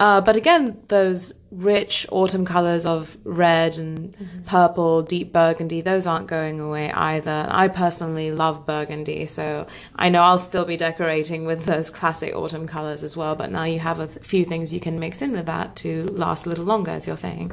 Uh, 0.00 0.20
but 0.20 0.36
again, 0.36 0.76
those 0.88 1.32
rich 1.50 2.06
autumn 2.10 2.44
colors 2.44 2.84
of 2.84 3.16
red 3.24 3.78
and 3.78 4.12
mm-hmm. 4.12 4.42
purple, 4.42 5.02
deep 5.02 5.32
burgundy, 5.32 5.80
those 5.80 6.06
aren't 6.06 6.26
going 6.26 6.60
away 6.60 6.92
either. 6.92 7.46
I 7.50 7.68
personally 7.68 8.30
love 8.30 8.66
burgundy, 8.66 9.26
so 9.26 9.66
I 9.96 10.08
know 10.08 10.22
I'll 10.22 10.38
still 10.38 10.64
be 10.64 10.76
decorating 10.76 11.46
with 11.46 11.64
those 11.64 11.90
classic 11.90 12.34
autumn 12.34 12.66
colors 12.66 13.02
as 13.02 13.16
well. 13.16 13.34
But 13.34 13.50
now 13.50 13.64
you 13.64 13.78
have 13.78 13.98
a 13.98 14.08
few 14.08 14.44
things 14.44 14.72
you 14.72 14.80
can 14.80 15.00
mix 15.00 15.22
in 15.22 15.32
with 15.32 15.46
that 15.46 15.76
to 15.76 16.04
last 16.04 16.46
a 16.46 16.48
little 16.48 16.64
longer, 16.64 16.90
as 16.90 17.06
you're 17.06 17.16
saying. 17.16 17.52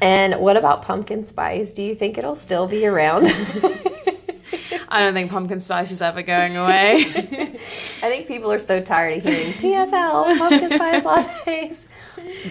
And 0.00 0.40
what 0.40 0.56
about 0.56 0.82
pumpkin 0.82 1.24
spice? 1.24 1.72
Do 1.72 1.82
you 1.82 1.94
think 1.94 2.18
it'll 2.18 2.34
still 2.34 2.66
be 2.66 2.86
around? 2.86 3.26
I 4.88 5.02
don't 5.02 5.14
think 5.14 5.30
pumpkin 5.30 5.60
spice 5.60 5.90
is 5.90 6.02
ever 6.02 6.22
going 6.22 6.56
away. 6.56 6.94
I 8.02 8.08
think 8.08 8.26
people 8.28 8.52
are 8.52 8.58
so 8.58 8.80
tired 8.80 9.18
of 9.18 9.24
hearing 9.24 9.52
PSL, 9.54 10.38
pumpkin 10.38 10.70
spice 10.72 11.02
lattes. 11.02 11.86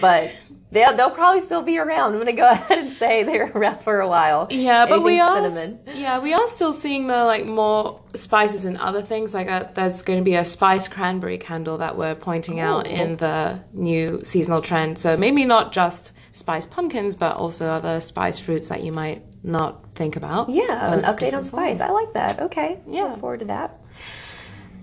But 0.00 0.32
they'll, 0.76 0.96
they'll 0.96 1.10
probably 1.10 1.40
still 1.40 1.62
be 1.62 1.78
around. 1.78 2.12
I'm 2.12 2.20
going 2.20 2.26
to 2.26 2.32
go 2.32 2.48
ahead 2.50 2.78
and 2.78 2.92
say 2.92 3.22
they're 3.22 3.50
around 3.54 3.80
for 3.80 4.00
a 4.00 4.08
while. 4.08 4.46
Yeah, 4.50 4.84
but 4.86 5.00
Anything 5.00 5.04
we 5.04 5.20
are 5.20 5.50
cinnamon. 5.50 5.80
yeah 5.94 6.18
we 6.18 6.32
are 6.34 6.48
still 6.48 6.72
seeing 6.72 7.06
the 7.06 7.24
like 7.24 7.46
more 7.46 8.00
spices 8.14 8.64
and 8.64 8.76
other 8.78 9.02
things. 9.02 9.34
Like 9.34 9.48
a, 9.48 9.68
uh, 9.68 9.72
there's 9.74 10.02
going 10.02 10.18
to 10.18 10.24
be 10.24 10.34
a 10.34 10.44
spice 10.44 10.88
cranberry 10.88 11.38
candle 11.38 11.78
that 11.78 11.96
we're 11.96 12.14
pointing 12.14 12.58
Ooh. 12.60 12.64
out 12.64 12.86
in 12.86 13.16
the 13.16 13.60
new 13.72 14.22
seasonal 14.24 14.62
trend. 14.62 14.98
So 14.98 15.16
maybe 15.16 15.44
not 15.44 15.72
just 15.72 16.12
spiced 16.32 16.70
pumpkins, 16.70 17.16
but 17.16 17.36
also 17.36 17.68
other 17.68 18.00
spice 18.00 18.38
fruits 18.38 18.68
that 18.68 18.82
you 18.82 18.92
might 18.92 19.22
not 19.42 19.94
think 19.94 20.16
about. 20.16 20.50
Yeah, 20.50 20.92
an 20.92 21.02
update 21.02 21.32
on 21.32 21.44
spice. 21.44 21.80
I 21.80 21.90
like 21.90 22.12
that. 22.12 22.40
Okay. 22.40 22.80
Yeah. 22.86 23.04
Look 23.04 23.20
forward 23.20 23.40
to 23.40 23.46
that. 23.46 23.80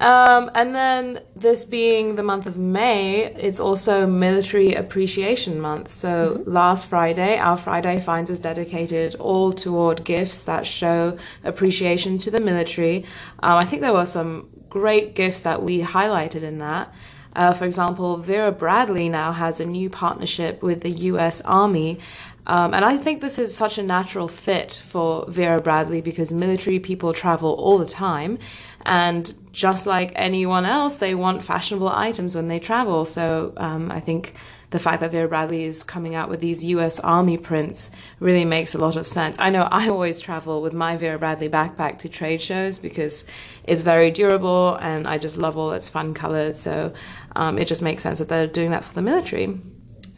Um, 0.03 0.51
and 0.53 0.75
then 0.75 1.21
this 1.33 1.63
being 1.63 2.17
the 2.17 2.23
month 2.23 2.45
of 2.45 2.57
May, 2.57 3.33
it's 3.35 3.57
also 3.57 4.05
Military 4.05 4.73
Appreciation 4.73 5.61
Month. 5.61 5.91
So 5.91 6.39
mm-hmm. 6.39 6.51
last 6.51 6.87
Friday, 6.87 7.37
our 7.37 7.55
Friday 7.55 8.01
finds 8.01 8.29
us 8.29 8.37
dedicated 8.37 9.15
all 9.15 9.53
toward 9.53 10.03
gifts 10.03 10.43
that 10.43 10.65
show 10.65 11.17
appreciation 11.45 12.17
to 12.17 12.29
the 12.29 12.41
military. 12.41 13.05
Um, 13.39 13.53
I 13.53 13.63
think 13.63 13.81
there 13.81 13.93
were 13.93 14.05
some 14.05 14.49
great 14.69 15.15
gifts 15.15 15.39
that 15.43 15.63
we 15.63 15.81
highlighted 15.81 16.43
in 16.43 16.57
that. 16.57 16.93
Uh, 17.33 17.53
for 17.53 17.63
example, 17.63 18.17
Vera 18.17 18.51
Bradley 18.51 19.07
now 19.07 19.31
has 19.31 19.61
a 19.61 19.65
new 19.65 19.89
partnership 19.89 20.61
with 20.61 20.81
the 20.81 20.91
US 20.91 21.39
Army. 21.41 21.99
Um, 22.45 22.73
and 22.73 22.83
I 22.83 22.97
think 22.97 23.21
this 23.21 23.39
is 23.39 23.55
such 23.55 23.77
a 23.77 23.83
natural 23.83 24.27
fit 24.27 24.83
for 24.85 25.25
Vera 25.29 25.61
Bradley 25.61 26.01
because 26.01 26.33
military 26.33 26.79
people 26.79 27.13
travel 27.13 27.53
all 27.53 27.77
the 27.77 27.85
time. 27.85 28.37
And 28.83 29.33
just 29.53 29.85
like 29.85 30.11
anyone 30.15 30.65
else, 30.65 30.97
they 30.97 31.15
want 31.15 31.43
fashionable 31.43 31.89
items 31.89 32.35
when 32.35 32.47
they 32.47 32.59
travel. 32.59 33.05
So 33.05 33.53
um, 33.57 33.91
I 33.91 33.99
think 33.99 34.33
the 34.71 34.79
fact 34.79 35.01
that 35.01 35.11
Vera 35.11 35.27
Bradley 35.27 35.65
is 35.65 35.83
coming 35.83 36.15
out 36.15 36.29
with 36.29 36.41
these 36.41 36.65
US 36.65 36.99
Army 36.99 37.37
prints 37.37 37.91
really 38.19 38.43
makes 38.43 38.73
a 38.73 38.79
lot 38.79 38.95
of 38.95 39.05
sense. 39.05 39.37
I 39.37 39.51
know 39.51 39.67
I 39.71 39.87
always 39.87 40.19
travel 40.19 40.63
with 40.63 40.73
my 40.73 40.97
Vera 40.97 41.19
Bradley 41.19 41.47
backpack 41.47 41.99
to 41.99 42.09
trade 42.09 42.41
shows 42.41 42.79
because 42.79 43.23
it's 43.65 43.83
very 43.83 44.09
durable 44.09 44.75
and 44.81 45.07
I 45.07 45.19
just 45.19 45.37
love 45.37 45.57
all 45.57 45.71
its 45.71 45.89
fun 45.89 46.15
colors. 46.15 46.59
So 46.59 46.91
um, 47.35 47.59
it 47.59 47.65
just 47.65 47.83
makes 47.83 48.01
sense 48.01 48.17
that 48.17 48.29
they're 48.29 48.47
doing 48.47 48.71
that 48.71 48.83
for 48.83 48.93
the 48.93 49.03
military. 49.03 49.59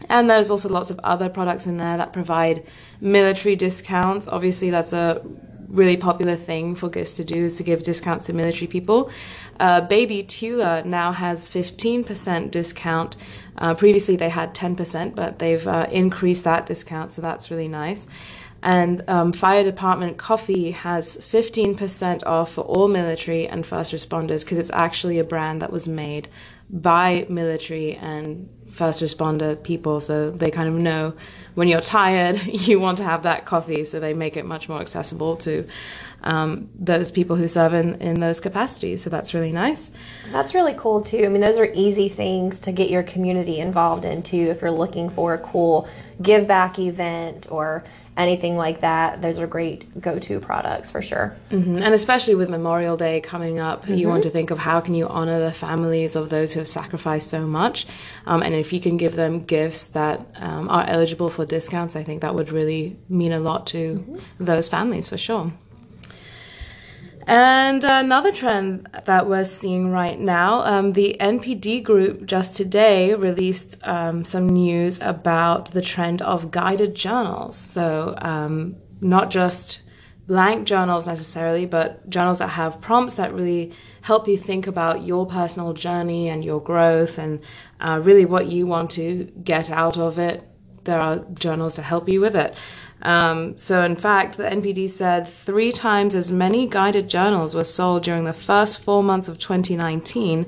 And 0.07 0.29
there's 0.29 0.49
also 0.49 0.69
lots 0.69 0.89
of 0.89 0.99
other 1.03 1.27
products 1.27 1.65
in 1.65 1.77
there 1.77 1.97
that 1.97 2.13
provide 2.13 2.65
military 3.01 3.57
discounts. 3.57 4.27
Obviously, 4.27 4.69
that's 4.69 4.93
a 4.93 5.21
really 5.75 5.97
popular 5.97 6.35
thing 6.35 6.75
for 6.75 6.89
gifts 6.89 7.15
to 7.15 7.23
do 7.23 7.45
is 7.45 7.57
to 7.57 7.63
give 7.63 7.83
discounts 7.83 8.25
to 8.25 8.33
military 8.33 8.67
people. 8.67 9.11
Uh, 9.59 9.81
Baby 9.81 10.23
Tula 10.23 10.83
now 10.83 11.11
has 11.11 11.49
15% 11.49 12.51
discount. 12.51 13.15
Uh, 13.57 13.73
previously, 13.73 14.15
they 14.15 14.29
had 14.29 14.53
10%, 14.53 15.15
but 15.15 15.39
they've 15.39 15.67
uh, 15.67 15.87
increased 15.91 16.43
that 16.43 16.65
discount, 16.65 17.11
so 17.11 17.21
that's 17.21 17.51
really 17.51 17.67
nice. 17.67 18.07
And 18.63 19.07
um, 19.07 19.31
Fire 19.31 19.63
Department 19.63 20.17
Coffee 20.17 20.71
has 20.71 21.17
15% 21.17 22.25
off 22.25 22.53
for 22.53 22.61
all 22.61 22.87
military 22.87 23.47
and 23.47 23.63
first 23.63 23.93
responders 23.93 24.43
because 24.43 24.57
it's 24.57 24.71
actually 24.71 25.19
a 25.19 25.23
brand 25.23 25.61
that 25.61 25.71
was 25.71 25.87
made 25.87 26.27
by 26.69 27.27
military 27.29 27.95
and 27.95 28.49
first 28.75 29.01
responder 29.01 29.61
people, 29.61 30.01
so 30.01 30.29
they 30.29 30.51
kind 30.51 30.67
of 30.67 30.75
know 30.75 31.13
when 31.55 31.69
you're 31.69 31.81
tired, 31.81 32.41
you 32.45 32.79
want 32.79 32.97
to 32.97 33.03
have 33.03 33.23
that 33.23 33.45
coffee, 33.45 33.85
so 33.85 33.99
they 33.99 34.13
make 34.13 34.35
it 34.35 34.45
much 34.45 34.67
more 34.67 34.81
accessible 34.81 35.37
to 35.37 35.65
um, 36.23 36.69
those 36.77 37.11
people 37.11 37.35
who 37.35 37.47
serve 37.47 37.73
in, 37.73 38.01
in 38.01 38.19
those 38.19 38.39
capacities. 38.39 39.03
So 39.03 39.09
that's 39.09 39.33
really 39.33 39.51
nice. 39.51 39.91
That's 40.31 40.53
really 40.53 40.73
cool 40.73 41.01
too. 41.01 41.23
I 41.23 41.29
mean, 41.29 41.41
those 41.41 41.57
are 41.57 41.71
easy 41.73 42.09
things 42.09 42.59
to 42.61 42.71
get 42.71 42.89
your 42.89 43.03
community 43.03 43.59
involved 43.59 44.05
in 44.05 44.23
too 44.23 44.49
if 44.49 44.61
you're 44.61 44.71
looking 44.71 45.09
for 45.09 45.33
a 45.35 45.37
cool 45.37 45.87
give 46.21 46.47
back 46.47 46.79
event 46.79 47.47
or 47.49 47.83
anything 48.17 48.55
like 48.55 48.81
that, 48.81 49.21
those 49.21 49.39
are 49.39 49.47
great 49.47 49.99
go-to 50.01 50.39
products 50.39 50.89
for 50.89 51.01
sure. 51.01 51.35
Mm-hmm. 51.49 51.77
And 51.77 51.93
especially 51.93 52.35
with 52.35 52.49
Memorial 52.49 52.97
Day 52.97 53.19
coming 53.21 53.59
up, 53.59 53.83
mm-hmm. 53.83 53.95
you 53.95 54.07
want 54.07 54.23
to 54.23 54.29
think 54.29 54.51
of 54.51 54.57
how 54.57 54.79
can 54.79 54.93
you 54.93 55.07
honor 55.07 55.39
the 55.39 55.51
families 55.51 56.15
of 56.15 56.29
those 56.29 56.53
who 56.53 56.59
have 56.59 56.67
sacrificed 56.67 57.29
so 57.29 57.45
much, 57.45 57.87
um, 58.25 58.41
and 58.41 58.55
if 58.55 58.71
you 58.71 58.79
can 58.79 58.97
give 58.97 59.15
them 59.15 59.43
gifts 59.43 59.87
that 59.87 60.25
um, 60.35 60.69
are 60.69 60.85
eligible 60.87 61.29
for 61.29 61.45
discounts, 61.45 61.95
I 61.95 62.03
think 62.03 62.21
that 62.21 62.35
would 62.35 62.51
really 62.51 62.97
mean 63.09 63.33
a 63.33 63.39
lot 63.39 63.67
to 63.67 63.95
mm-hmm. 63.95 64.45
those 64.45 64.69
families 64.69 65.09
for 65.09 65.17
sure. 65.17 65.51
And 67.27 67.83
another 67.83 68.31
trend 68.31 68.87
that 69.05 69.27
we're 69.27 69.45
seeing 69.45 69.89
right 69.91 70.19
now, 70.19 70.59
um, 70.61 70.93
the 70.93 71.17
NPD 71.19 71.83
group 71.83 72.25
just 72.27 72.55
today 72.55 73.15
released 73.15 73.77
um, 73.87 74.23
some 74.23 74.47
news 74.47 74.99
about 75.01 75.71
the 75.71 75.81
trend 75.81 76.21
of 76.21 76.51
guided 76.51 76.93
journals. 76.93 77.57
So, 77.57 78.13
um, 78.19 78.75
not 79.01 79.31
just 79.31 79.81
blank 80.27 80.67
journals 80.67 81.07
necessarily, 81.07 81.65
but 81.65 82.07
journals 82.09 82.39
that 82.39 82.49
have 82.49 82.79
prompts 82.79 83.15
that 83.15 83.33
really 83.33 83.73
help 84.01 84.27
you 84.27 84.37
think 84.37 84.67
about 84.67 85.03
your 85.03 85.25
personal 85.25 85.73
journey 85.73 86.29
and 86.29 86.45
your 86.45 86.61
growth 86.61 87.17
and 87.17 87.39
uh, 87.79 87.99
really 88.03 88.25
what 88.25 88.45
you 88.47 88.67
want 88.67 88.91
to 88.91 89.25
get 89.43 89.71
out 89.71 89.97
of 89.97 90.19
it 90.19 90.47
there 90.85 90.99
are 90.99 91.19
journals 91.33 91.75
to 91.75 91.81
help 91.81 92.07
you 92.07 92.21
with 92.21 92.35
it. 92.35 92.55
Um, 93.05 93.55
so, 93.55 93.83
in 93.83 93.95
fact, 93.95 94.35
the 94.35 94.43
NPD 94.45 94.89
said 94.89 95.27
three 95.27 95.71
times 95.71 96.15
as 96.15 96.31
many 96.31 96.67
guided 96.67 97.07
journals 97.07 97.53
were 97.53 97.63
sold 97.63 98.01
during 98.01 98.23
the 98.23 98.33
first 98.33 98.79
four 98.79 99.03
months 99.03 99.27
of 99.27 99.37
2019 99.37 100.47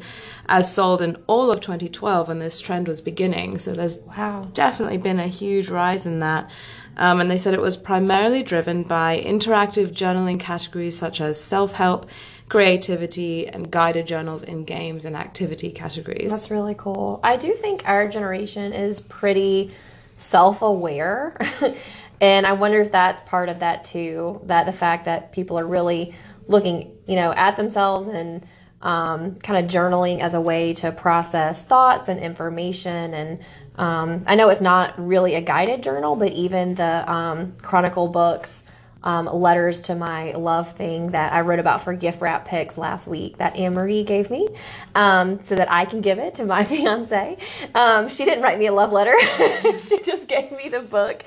as 0.49 0.73
sold 0.73 1.03
in 1.03 1.17
all 1.27 1.51
of 1.51 1.61
2012 1.61 2.29
when 2.29 2.39
this 2.39 2.59
trend 2.59 2.87
was 2.87 2.99
beginning. 2.99 3.59
So, 3.59 3.73
there's 3.73 3.99
wow. 3.99 4.47
definitely 4.53 4.97
been 4.97 5.19
a 5.19 5.27
huge 5.27 5.69
rise 5.69 6.07
in 6.07 6.17
that. 6.19 6.49
Um, 6.97 7.21
and 7.21 7.29
they 7.29 7.37
said 7.37 7.53
it 7.53 7.61
was 7.61 7.77
primarily 7.77 8.41
driven 8.41 8.81
by 8.81 9.21
interactive 9.23 9.89
journaling 9.89 10.39
categories 10.39 10.97
such 10.97 11.21
as 11.21 11.39
self 11.39 11.73
help, 11.73 12.09
creativity, 12.49 13.47
and 13.47 13.69
guided 13.69 14.07
journals 14.07 14.41
in 14.41 14.63
games 14.63 15.05
and 15.05 15.15
activity 15.15 15.69
categories. 15.69 16.31
That's 16.31 16.49
really 16.49 16.73
cool. 16.75 17.19
I 17.21 17.37
do 17.37 17.53
think 17.53 17.87
our 17.87 18.07
generation 18.07 18.73
is 18.73 18.99
pretty 19.01 19.75
self 20.17 20.63
aware. 20.63 21.37
and 22.19 22.45
I 22.45 22.53
wonder 22.53 22.81
if 22.81 22.91
that's 22.91 23.21
part 23.23 23.49
of 23.49 23.59
that 23.59 23.85
too. 23.85 24.41
That 24.45 24.65
the 24.65 24.73
fact 24.73 25.05
that 25.05 25.31
people 25.31 25.59
are 25.59 25.65
really 25.65 26.15
looking, 26.47 26.97
you 27.07 27.15
know, 27.15 27.31
at 27.31 27.57
themselves 27.57 28.07
and 28.07 28.45
um, 28.81 29.35
kind 29.35 29.63
of 29.63 29.71
journaling 29.71 30.21
as 30.21 30.33
a 30.33 30.41
way 30.41 30.73
to 30.75 30.91
process 30.91 31.63
thoughts 31.63 32.09
and 32.09 32.19
information 32.19 33.13
and 33.13 33.39
um, 33.77 34.23
I 34.25 34.35
know 34.35 34.49
it's 34.49 34.61
not 34.61 34.95
really 34.97 35.35
a 35.35 35.41
guided 35.41 35.83
journal, 35.83 36.15
but 36.15 36.31
even 36.31 36.75
the 36.75 37.09
um, 37.11 37.53
Chronicle 37.61 38.07
books, 38.07 38.63
um, 39.07 39.25
letters 39.25 39.83
to 39.83 39.95
my 39.95 40.33
love 40.33 40.75
thing 40.75 41.11
that 41.11 41.31
I 41.31 41.39
wrote 41.39 41.59
about 41.59 41.81
for 41.81 41.93
gift 41.93 42.19
wrap 42.19 42.45
picks 42.45 42.77
last 42.77 43.07
week 43.07 43.37
that 43.37 43.55
Anne 43.55 43.73
Marie 43.73 44.03
gave 44.03 44.29
me 44.29 44.49
um, 44.95 45.41
so 45.43 45.55
that 45.55 45.71
I 45.71 45.85
can 45.85 46.01
give 46.01 46.19
it 46.19 46.35
to 46.35 46.45
my 46.45 46.65
fiance. 46.65 47.37
Um, 47.73 48.09
she 48.09 48.25
didn't 48.25 48.43
write 48.43 48.59
me 48.59 48.65
a 48.65 48.73
love 48.73 48.91
letter, 48.91 49.15
she 49.79 50.01
just 50.03 50.27
gave 50.27 50.51
me 50.51 50.67
the 50.67 50.81
book 50.81 51.23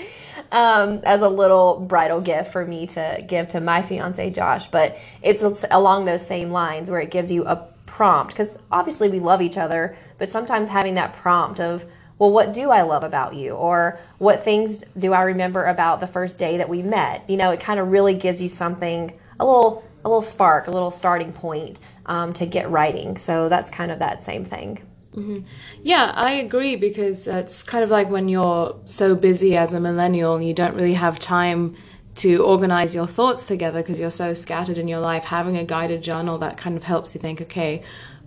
um, 0.52 1.00
as 1.04 1.22
a 1.22 1.28
little 1.28 1.80
bridal 1.80 2.20
gift 2.20 2.52
for 2.52 2.66
me 2.66 2.86
to 2.88 3.24
give 3.26 3.48
to 3.50 3.62
my 3.62 3.80
fiance 3.80 4.28
Josh. 4.28 4.70
But 4.70 4.98
it's 5.22 5.42
along 5.70 6.04
those 6.04 6.26
same 6.26 6.50
lines 6.50 6.90
where 6.90 7.00
it 7.00 7.10
gives 7.10 7.32
you 7.32 7.46
a 7.46 7.66
prompt 7.86 8.34
because 8.34 8.58
obviously 8.70 9.08
we 9.08 9.20
love 9.20 9.40
each 9.40 9.56
other, 9.56 9.96
but 10.18 10.30
sometimes 10.30 10.68
having 10.68 10.96
that 10.96 11.14
prompt 11.14 11.60
of, 11.60 11.86
well, 12.20 12.30
what 12.30 12.52
do 12.52 12.70
I 12.70 12.82
love 12.82 13.02
about 13.02 13.34
you? 13.34 13.52
Or 13.52 13.98
what 14.18 14.44
things 14.44 14.84
do 14.96 15.14
I 15.14 15.22
remember 15.22 15.64
about 15.64 16.00
the 16.00 16.06
first 16.06 16.38
day 16.38 16.58
that 16.58 16.68
we 16.68 16.82
met? 16.82 17.28
You 17.28 17.38
know, 17.38 17.50
it 17.50 17.60
kind 17.60 17.80
of 17.80 17.88
really 17.88 18.14
gives 18.14 18.42
you 18.42 18.48
something, 18.48 19.18
a 19.40 19.44
little, 19.46 19.82
a 20.04 20.08
little 20.08 20.20
spark, 20.20 20.66
a 20.66 20.70
little 20.70 20.90
starting 20.90 21.32
point 21.32 21.78
um, 22.04 22.34
to 22.34 22.44
get 22.44 22.70
writing. 22.70 23.16
So 23.16 23.48
that's 23.48 23.70
kind 23.70 23.90
of 23.90 24.00
that 24.00 24.22
same 24.22 24.44
thing. 24.44 24.86
Mm-hmm. 25.14 25.46
Yeah, 25.82 26.12
I 26.14 26.32
agree 26.32 26.76
because 26.76 27.26
it's 27.26 27.62
kind 27.62 27.82
of 27.82 27.90
like 27.90 28.10
when 28.10 28.28
you're 28.28 28.78
so 28.84 29.14
busy 29.14 29.56
as 29.56 29.72
a 29.72 29.80
millennial 29.80 30.36
and 30.36 30.46
you 30.46 30.52
don't 30.52 30.74
really 30.74 30.94
have 30.94 31.18
time 31.18 31.74
to 32.16 32.44
organize 32.44 32.94
your 32.94 33.06
thoughts 33.06 33.46
together 33.46 33.80
because 33.80 33.98
you're 33.98 34.10
so 34.10 34.34
scattered 34.34 34.76
in 34.76 34.88
your 34.88 35.00
life. 35.00 35.24
Having 35.24 35.56
a 35.56 35.64
guided 35.64 36.02
journal 36.02 36.36
that 36.38 36.58
kind 36.58 36.76
of 36.76 36.84
helps 36.84 37.14
you 37.14 37.20
think, 37.20 37.40
okay, 37.40 37.82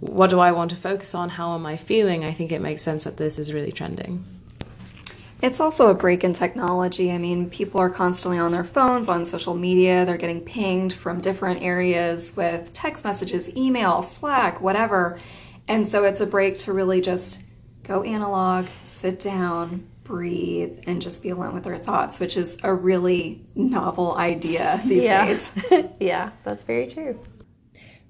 what 0.08 0.30
do 0.30 0.40
I 0.40 0.52
want 0.52 0.72
to 0.72 0.78
focus 0.78 1.16
on? 1.16 1.30
How 1.30 1.56
am 1.56 1.66
I 1.66 1.78
feeling? 1.78 2.24
I 2.24 2.34
think 2.34 2.52
it 2.52 2.62
makes 2.62 2.82
sense 2.82 3.06
that 3.06 3.18
this 3.18 3.40
is 3.40 3.54
really 3.54 3.72
trending. 3.72 4.26
It's 5.42 5.60
also 5.60 5.88
a 5.88 5.94
break 5.94 6.24
in 6.24 6.32
technology. 6.32 7.12
I 7.12 7.18
mean, 7.18 7.50
people 7.50 7.82
are 7.82 7.90
constantly 7.90 8.38
on 8.38 8.54
their 8.54 8.64
phones, 8.64 9.10
on 9.10 9.26
social 9.26 9.54
media. 9.54 10.06
They're 10.06 10.16
getting 10.16 10.40
pinged 10.40 10.94
from 10.94 11.20
different 11.20 11.62
areas 11.62 12.34
with 12.38 12.72
text 12.72 13.04
messages, 13.04 13.54
email, 13.58 14.04
Slack, 14.04 14.62
whatever. 14.62 15.20
And 15.68 15.86
so 15.86 16.06
it's 16.06 16.22
a 16.22 16.26
break 16.26 16.60
to 16.60 16.72
really 16.72 17.02
just 17.02 17.42
go 17.84 18.04
analog, 18.04 18.68
sit 18.84 19.20
down, 19.20 19.86
breathe, 20.06 20.80
and 20.88 21.02
just 21.02 21.22
be 21.22 21.30
alone 21.30 21.54
with 21.54 21.66
their 21.66 21.78
thoughts, 21.78 22.20
which 22.20 22.38
is 22.38 22.58
a 22.64 22.74
really 22.74 23.46
novel 23.54 24.16
idea 24.16 24.82
these 24.86 25.04
yeah. 25.04 25.26
days. 25.26 25.52
yeah, 26.00 26.32
that's 26.44 26.64
very 26.64 26.88
true. 26.88 27.20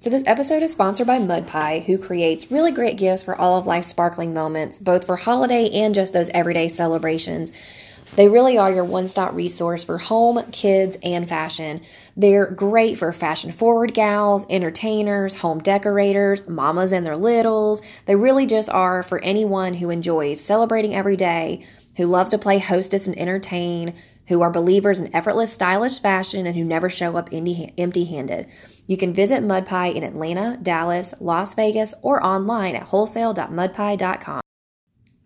So, 0.04 0.10
this 0.10 0.24
episode 0.26 0.62
is 0.62 0.74
sponsored 0.74 1.08
by 1.08 1.18
MudPie, 1.20 1.86
who 1.86 1.98
creates 1.98 2.52
really 2.52 2.74
great 2.74 2.98
gifts 2.98 3.24
for 3.24 3.38
all 3.40 3.58
of 3.58 3.66
life's 3.66 3.88
sparkling 3.88 4.34
moments, 4.34 4.78
both 4.78 5.06
for 5.06 5.16
holiday 5.16 5.70
and 5.70 5.96
just 5.96 6.12
those 6.12 6.30
everyday 6.32 6.68
celebrations. 6.68 7.54
They 8.18 8.28
really 8.28 8.58
are 8.58 8.70
your 8.70 8.84
one 8.84 9.08
stop 9.08 9.34
resource 9.34 9.86
for 9.86 10.00
home, 10.00 10.44
kids, 10.52 10.98
and 11.04 11.26
fashion. 11.26 11.80
They're 12.18 12.52
great 12.52 12.98
for 12.98 13.14
fashion 13.14 13.54
forward 13.54 13.94
gals, 13.94 14.46
entertainers, 14.50 15.36
home 15.36 15.60
decorators, 15.60 16.46
mamas 16.50 16.92
and 16.92 17.06
their 17.06 17.16
littles. 17.16 17.82
They 18.06 18.18
really 18.18 18.46
just 18.46 18.68
are 18.72 19.04
for 19.04 19.24
anyone 19.24 19.76
who 19.76 19.90
enjoys 19.90 20.42
celebrating 20.42 20.94
every 20.94 21.16
day, 21.16 21.66
who 21.96 22.08
loves 22.08 22.32
to 22.32 22.38
play 22.38 22.60
hostess 22.60 23.08
and 23.08 23.18
entertain, 23.18 23.94
who 24.28 24.42
are 24.42 24.52
believers 24.52 25.00
in 25.00 25.16
effortless, 25.16 25.54
stylish 25.54 26.02
fashion, 26.02 26.46
and 26.46 26.58
who 26.58 26.66
never 26.66 26.90
show 26.90 27.16
up 27.16 27.30
empty 27.32 28.04
handed. 28.04 28.48
You 28.86 28.98
can 28.98 29.14
visit 29.14 29.44
MudPie 29.44 29.96
in 29.96 30.04
Atlanta, 30.04 30.58
Dallas, 30.62 31.14
Las 31.20 31.54
Vegas, 31.54 31.94
or 32.02 32.24
online 32.24 32.76
at 32.76 32.84
wholesale.mudpie.com. 32.84 34.42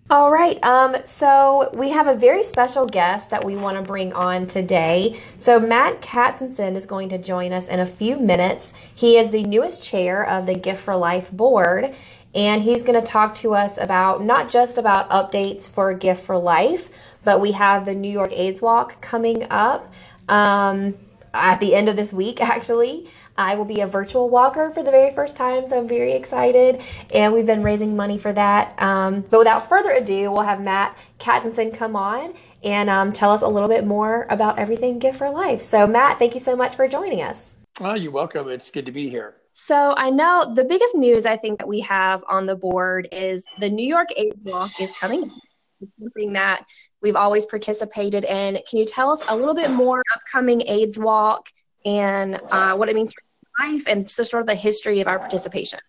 All 0.09 0.31
right, 0.31 0.63
um, 0.63 0.95
so 1.03 1.69
we 1.73 1.89
have 1.89 2.07
a 2.07 2.15
very 2.15 2.41
special 2.41 2.85
guest 2.85 3.29
that 3.29 3.43
we 3.43 3.57
want 3.57 3.75
to 3.75 3.83
bring 3.83 4.13
on 4.13 4.47
today. 4.47 5.19
So, 5.35 5.59
Matt 5.59 6.01
Katzenson 6.01 6.77
is 6.77 6.85
going 6.85 7.09
to 7.09 7.17
join 7.17 7.51
us 7.51 7.67
in 7.67 7.81
a 7.81 7.85
few 7.85 8.15
minutes. 8.15 8.71
He 8.95 9.17
is 9.17 9.31
the 9.31 9.43
newest 9.43 9.83
chair 9.83 10.25
of 10.25 10.45
the 10.45 10.55
Gift 10.55 10.81
for 10.81 10.95
Life 10.95 11.29
board, 11.29 11.93
and 12.33 12.61
he's 12.61 12.83
going 12.83 12.97
to 12.97 13.05
talk 13.05 13.35
to 13.37 13.53
us 13.53 13.77
about 13.77 14.23
not 14.23 14.49
just 14.49 14.77
about 14.77 15.09
updates 15.09 15.67
for 15.67 15.93
Gift 15.93 16.23
for 16.23 16.37
Life, 16.37 16.87
but 17.25 17.41
we 17.41 17.51
have 17.51 17.83
the 17.83 17.93
New 17.93 18.11
York 18.11 18.31
AIDS 18.31 18.61
Walk 18.61 19.01
coming 19.01 19.45
up 19.49 19.91
um, 20.29 20.95
at 21.33 21.59
the 21.59 21.75
end 21.75 21.89
of 21.89 21.97
this 21.97 22.13
week, 22.13 22.39
actually. 22.41 23.09
I 23.37 23.55
will 23.55 23.65
be 23.65 23.81
a 23.81 23.87
virtual 23.87 24.29
walker 24.29 24.71
for 24.71 24.81
the 24.81 24.91
very 24.91 25.13
first 25.13 25.35
time, 25.35 25.67
so 25.67 25.77
I'm 25.77 25.87
very 25.87 26.13
excited. 26.13 26.81
And 27.13 27.33
we've 27.33 27.45
been 27.45 27.61
raising 27.61 27.95
money 27.95 28.17
for 28.17 28.33
that. 28.33 28.81
Um, 28.81 29.21
but 29.29 29.39
without 29.39 29.69
further 29.69 29.91
ado, 29.91 30.31
we'll 30.31 30.41
have 30.41 30.61
Matt 30.61 30.97
Katzenson 31.19 31.73
come 31.73 31.95
on 31.95 32.33
and 32.63 32.89
um, 32.89 33.13
tell 33.13 33.31
us 33.31 33.41
a 33.41 33.47
little 33.47 33.69
bit 33.69 33.85
more 33.85 34.25
about 34.29 34.57
everything 34.57 34.97
Gift 34.99 35.19
for 35.19 35.29
Life. 35.29 35.63
So, 35.63 35.85
Matt, 35.85 36.17
thank 36.17 36.33
you 36.33 36.39
so 36.39 36.55
much 36.55 36.75
for 36.75 36.87
joining 36.87 37.21
us. 37.21 37.53
Oh, 37.79 37.93
you're 37.93 38.11
welcome. 38.11 38.49
It's 38.49 38.71
good 38.71 38.87
to 38.87 38.91
be 38.91 39.09
here. 39.09 39.35
So, 39.51 39.93
I 39.95 40.09
know 40.09 40.51
the 40.53 40.63
biggest 40.63 40.95
news 40.95 41.27
I 41.27 41.37
think 41.37 41.59
that 41.59 41.67
we 41.67 41.79
have 41.81 42.23
on 42.27 42.47
the 42.47 42.55
board 42.55 43.07
is 43.11 43.45
the 43.59 43.69
New 43.69 43.87
York 43.87 44.09
AIDS 44.17 44.35
Walk 44.43 44.81
is 44.81 44.93
coming. 44.93 45.31
It's 45.79 45.91
something 45.99 46.33
that 46.33 46.65
we've 47.03 47.15
always 47.15 47.45
participated 47.45 48.23
in. 48.23 48.55
Can 48.67 48.79
you 48.79 48.85
tell 48.85 49.11
us 49.11 49.23
a 49.29 49.35
little 49.35 49.53
bit 49.53 49.69
more 49.69 50.01
upcoming 50.15 50.63
AIDS 50.67 50.97
Walk 50.97 51.49
and 51.85 52.41
uh, 52.49 52.75
what 52.75 52.89
it 52.89 52.95
means 52.95 53.13
for 53.13 53.21
life 53.59 53.83
and 53.87 54.09
so 54.09 54.23
sort 54.23 54.41
of 54.41 54.47
the 54.47 54.55
history 54.55 55.01
of 55.01 55.07
our 55.07 55.19
participation? 55.19 55.79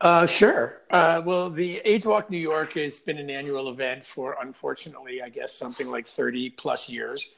Uh, 0.00 0.26
sure. 0.26 0.82
Uh, 0.90 1.22
well, 1.24 1.48
the 1.48 1.80
AIDS 1.84 2.04
Walk 2.04 2.30
New 2.30 2.38
York 2.38 2.74
has 2.74 2.98
been 2.98 3.18
an 3.18 3.30
annual 3.30 3.70
event 3.70 4.04
for, 4.04 4.36
unfortunately, 4.40 5.22
I 5.22 5.28
guess 5.28 5.54
something 5.54 5.90
like 5.90 6.06
30 6.06 6.50
plus 6.50 6.88
years. 6.88 7.30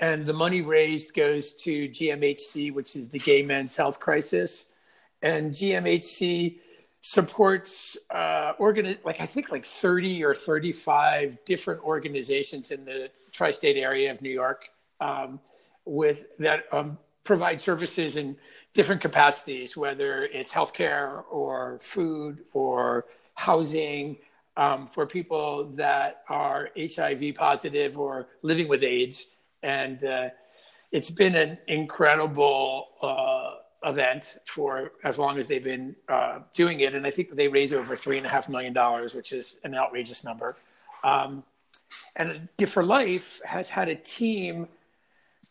And 0.00 0.24
the 0.24 0.32
money 0.32 0.62
raised 0.62 1.14
goes 1.14 1.54
to 1.64 1.88
GMHC, 1.88 2.72
which 2.72 2.96
is 2.96 3.08
the 3.08 3.18
Gay 3.18 3.42
Men's 3.42 3.76
Health 3.76 3.98
Crisis. 3.98 4.66
And 5.22 5.52
GMHC 5.52 6.58
supports 7.00 7.96
uh, 8.10 8.52
organi- 8.54 8.98
like 9.04 9.20
I 9.20 9.26
think 9.26 9.50
like 9.50 9.64
30 9.64 10.24
or 10.24 10.34
35 10.34 11.38
different 11.44 11.82
organizations 11.82 12.70
in 12.70 12.84
the 12.84 13.10
tri-state 13.30 13.76
area 13.76 14.10
of 14.10 14.20
New 14.22 14.30
York 14.30 14.68
um, 15.00 15.38
with 15.84 16.24
that 16.38 16.64
um, 16.72 16.98
provide 17.26 17.60
services 17.60 18.16
in 18.16 18.36
different 18.72 19.00
capacities, 19.00 19.76
whether 19.76 20.24
it's 20.24 20.52
healthcare 20.52 21.24
or 21.30 21.78
food 21.82 22.44
or 22.52 23.06
housing 23.34 24.18
um, 24.56 24.86
for 24.86 25.06
people 25.06 25.64
that 25.72 26.22
are 26.28 26.70
HIV 26.78 27.34
positive 27.34 27.98
or 27.98 28.28
living 28.42 28.68
with 28.68 28.82
AIDS. 28.82 29.26
And 29.62 30.02
uh, 30.04 30.28
it's 30.92 31.10
been 31.10 31.34
an 31.34 31.58
incredible 31.68 32.88
uh, 33.02 33.88
event 33.88 34.38
for 34.46 34.92
as 35.04 35.18
long 35.18 35.38
as 35.38 35.46
they've 35.48 35.62
been 35.62 35.94
uh, 36.08 36.40
doing 36.54 36.80
it. 36.80 36.94
And 36.94 37.06
I 37.06 37.10
think 37.10 37.34
they 37.34 37.48
raised 37.48 37.74
over 37.74 37.96
three 37.96 38.16
and 38.16 38.26
a 38.26 38.28
half 38.28 38.48
million 38.48 38.72
dollars, 38.72 39.14
which 39.14 39.32
is 39.32 39.58
an 39.64 39.74
outrageous 39.74 40.24
number. 40.24 40.56
Um, 41.04 41.44
and 42.16 42.48
Gift 42.56 42.72
for 42.72 42.82
Life 42.82 43.40
has 43.44 43.68
had 43.68 43.88
a 43.88 43.94
team 43.94 44.68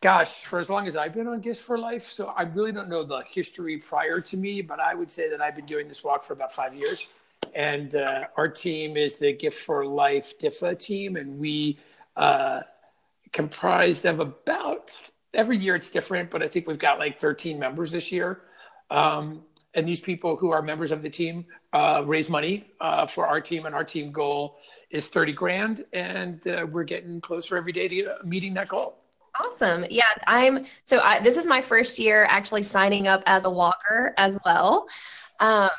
gosh, 0.01 0.43
for 0.43 0.59
as 0.59 0.69
long 0.69 0.87
as 0.87 0.95
I've 0.95 1.13
been 1.13 1.27
on 1.27 1.41
Gifts 1.41 1.59
for 1.59 1.77
Life. 1.77 2.11
So 2.11 2.27
I 2.27 2.43
really 2.43 2.71
don't 2.71 2.89
know 2.89 3.03
the 3.03 3.23
history 3.29 3.77
prior 3.77 4.19
to 4.21 4.37
me, 4.37 4.61
but 4.61 4.79
I 4.79 4.93
would 4.93 5.09
say 5.09 5.29
that 5.29 5.41
I've 5.41 5.55
been 5.55 5.65
doing 5.65 5.87
this 5.87 6.03
walk 6.03 6.23
for 6.23 6.33
about 6.33 6.51
five 6.51 6.73
years. 6.73 7.07
And 7.53 7.95
uh, 7.95 8.25
our 8.37 8.47
team 8.47 8.97
is 8.97 9.17
the 9.17 9.33
Gift 9.33 9.59
for 9.59 9.85
Life 9.85 10.37
DIFA 10.39 10.77
team, 10.77 11.15
and 11.15 11.39
we 11.39 11.79
uh, 12.15 12.61
comprised 13.31 14.05
of 14.05 14.19
about 14.19 14.91
every 15.33 15.57
year 15.57 15.75
it's 15.75 15.91
different, 15.91 16.29
but 16.29 16.41
I 16.41 16.47
think 16.47 16.67
we've 16.67 16.79
got 16.79 16.99
like 16.99 17.19
13 17.19 17.59
members 17.59 17.91
this 17.91 18.11
year. 18.11 18.41
Um, 18.89 19.43
and 19.73 19.87
these 19.87 19.99
people 19.99 20.37
who 20.37 20.51
are 20.51 20.61
members 20.61 20.91
of 20.91 21.01
the 21.01 21.09
team 21.09 21.45
uh, 21.73 22.03
raise 22.05 22.29
money 22.29 22.65
uh, 22.79 23.05
for 23.05 23.27
our 23.27 23.41
team, 23.41 23.65
and 23.65 23.75
our 23.75 23.83
team 23.83 24.11
goal 24.11 24.57
is 24.89 25.07
30 25.09 25.33
grand, 25.33 25.85
and 25.91 26.47
uh, 26.47 26.65
we're 26.71 26.85
getting 26.85 27.19
closer 27.19 27.57
every 27.57 27.73
day 27.73 27.87
to 27.89 28.15
meeting 28.23 28.53
that 28.53 28.69
goal. 28.69 28.97
Awesome. 29.39 29.85
Yeah, 29.89 30.03
I'm 30.27 30.65
so 30.83 30.99
I, 30.99 31.19
this 31.19 31.37
is 31.37 31.45
my 31.45 31.61
first 31.61 31.99
year 31.99 32.25
actually 32.29 32.63
signing 32.63 33.07
up 33.07 33.23
as 33.25 33.45
a 33.45 33.49
walker 33.49 34.13
as 34.17 34.37
well. 34.45 34.87
Um, 35.39 35.69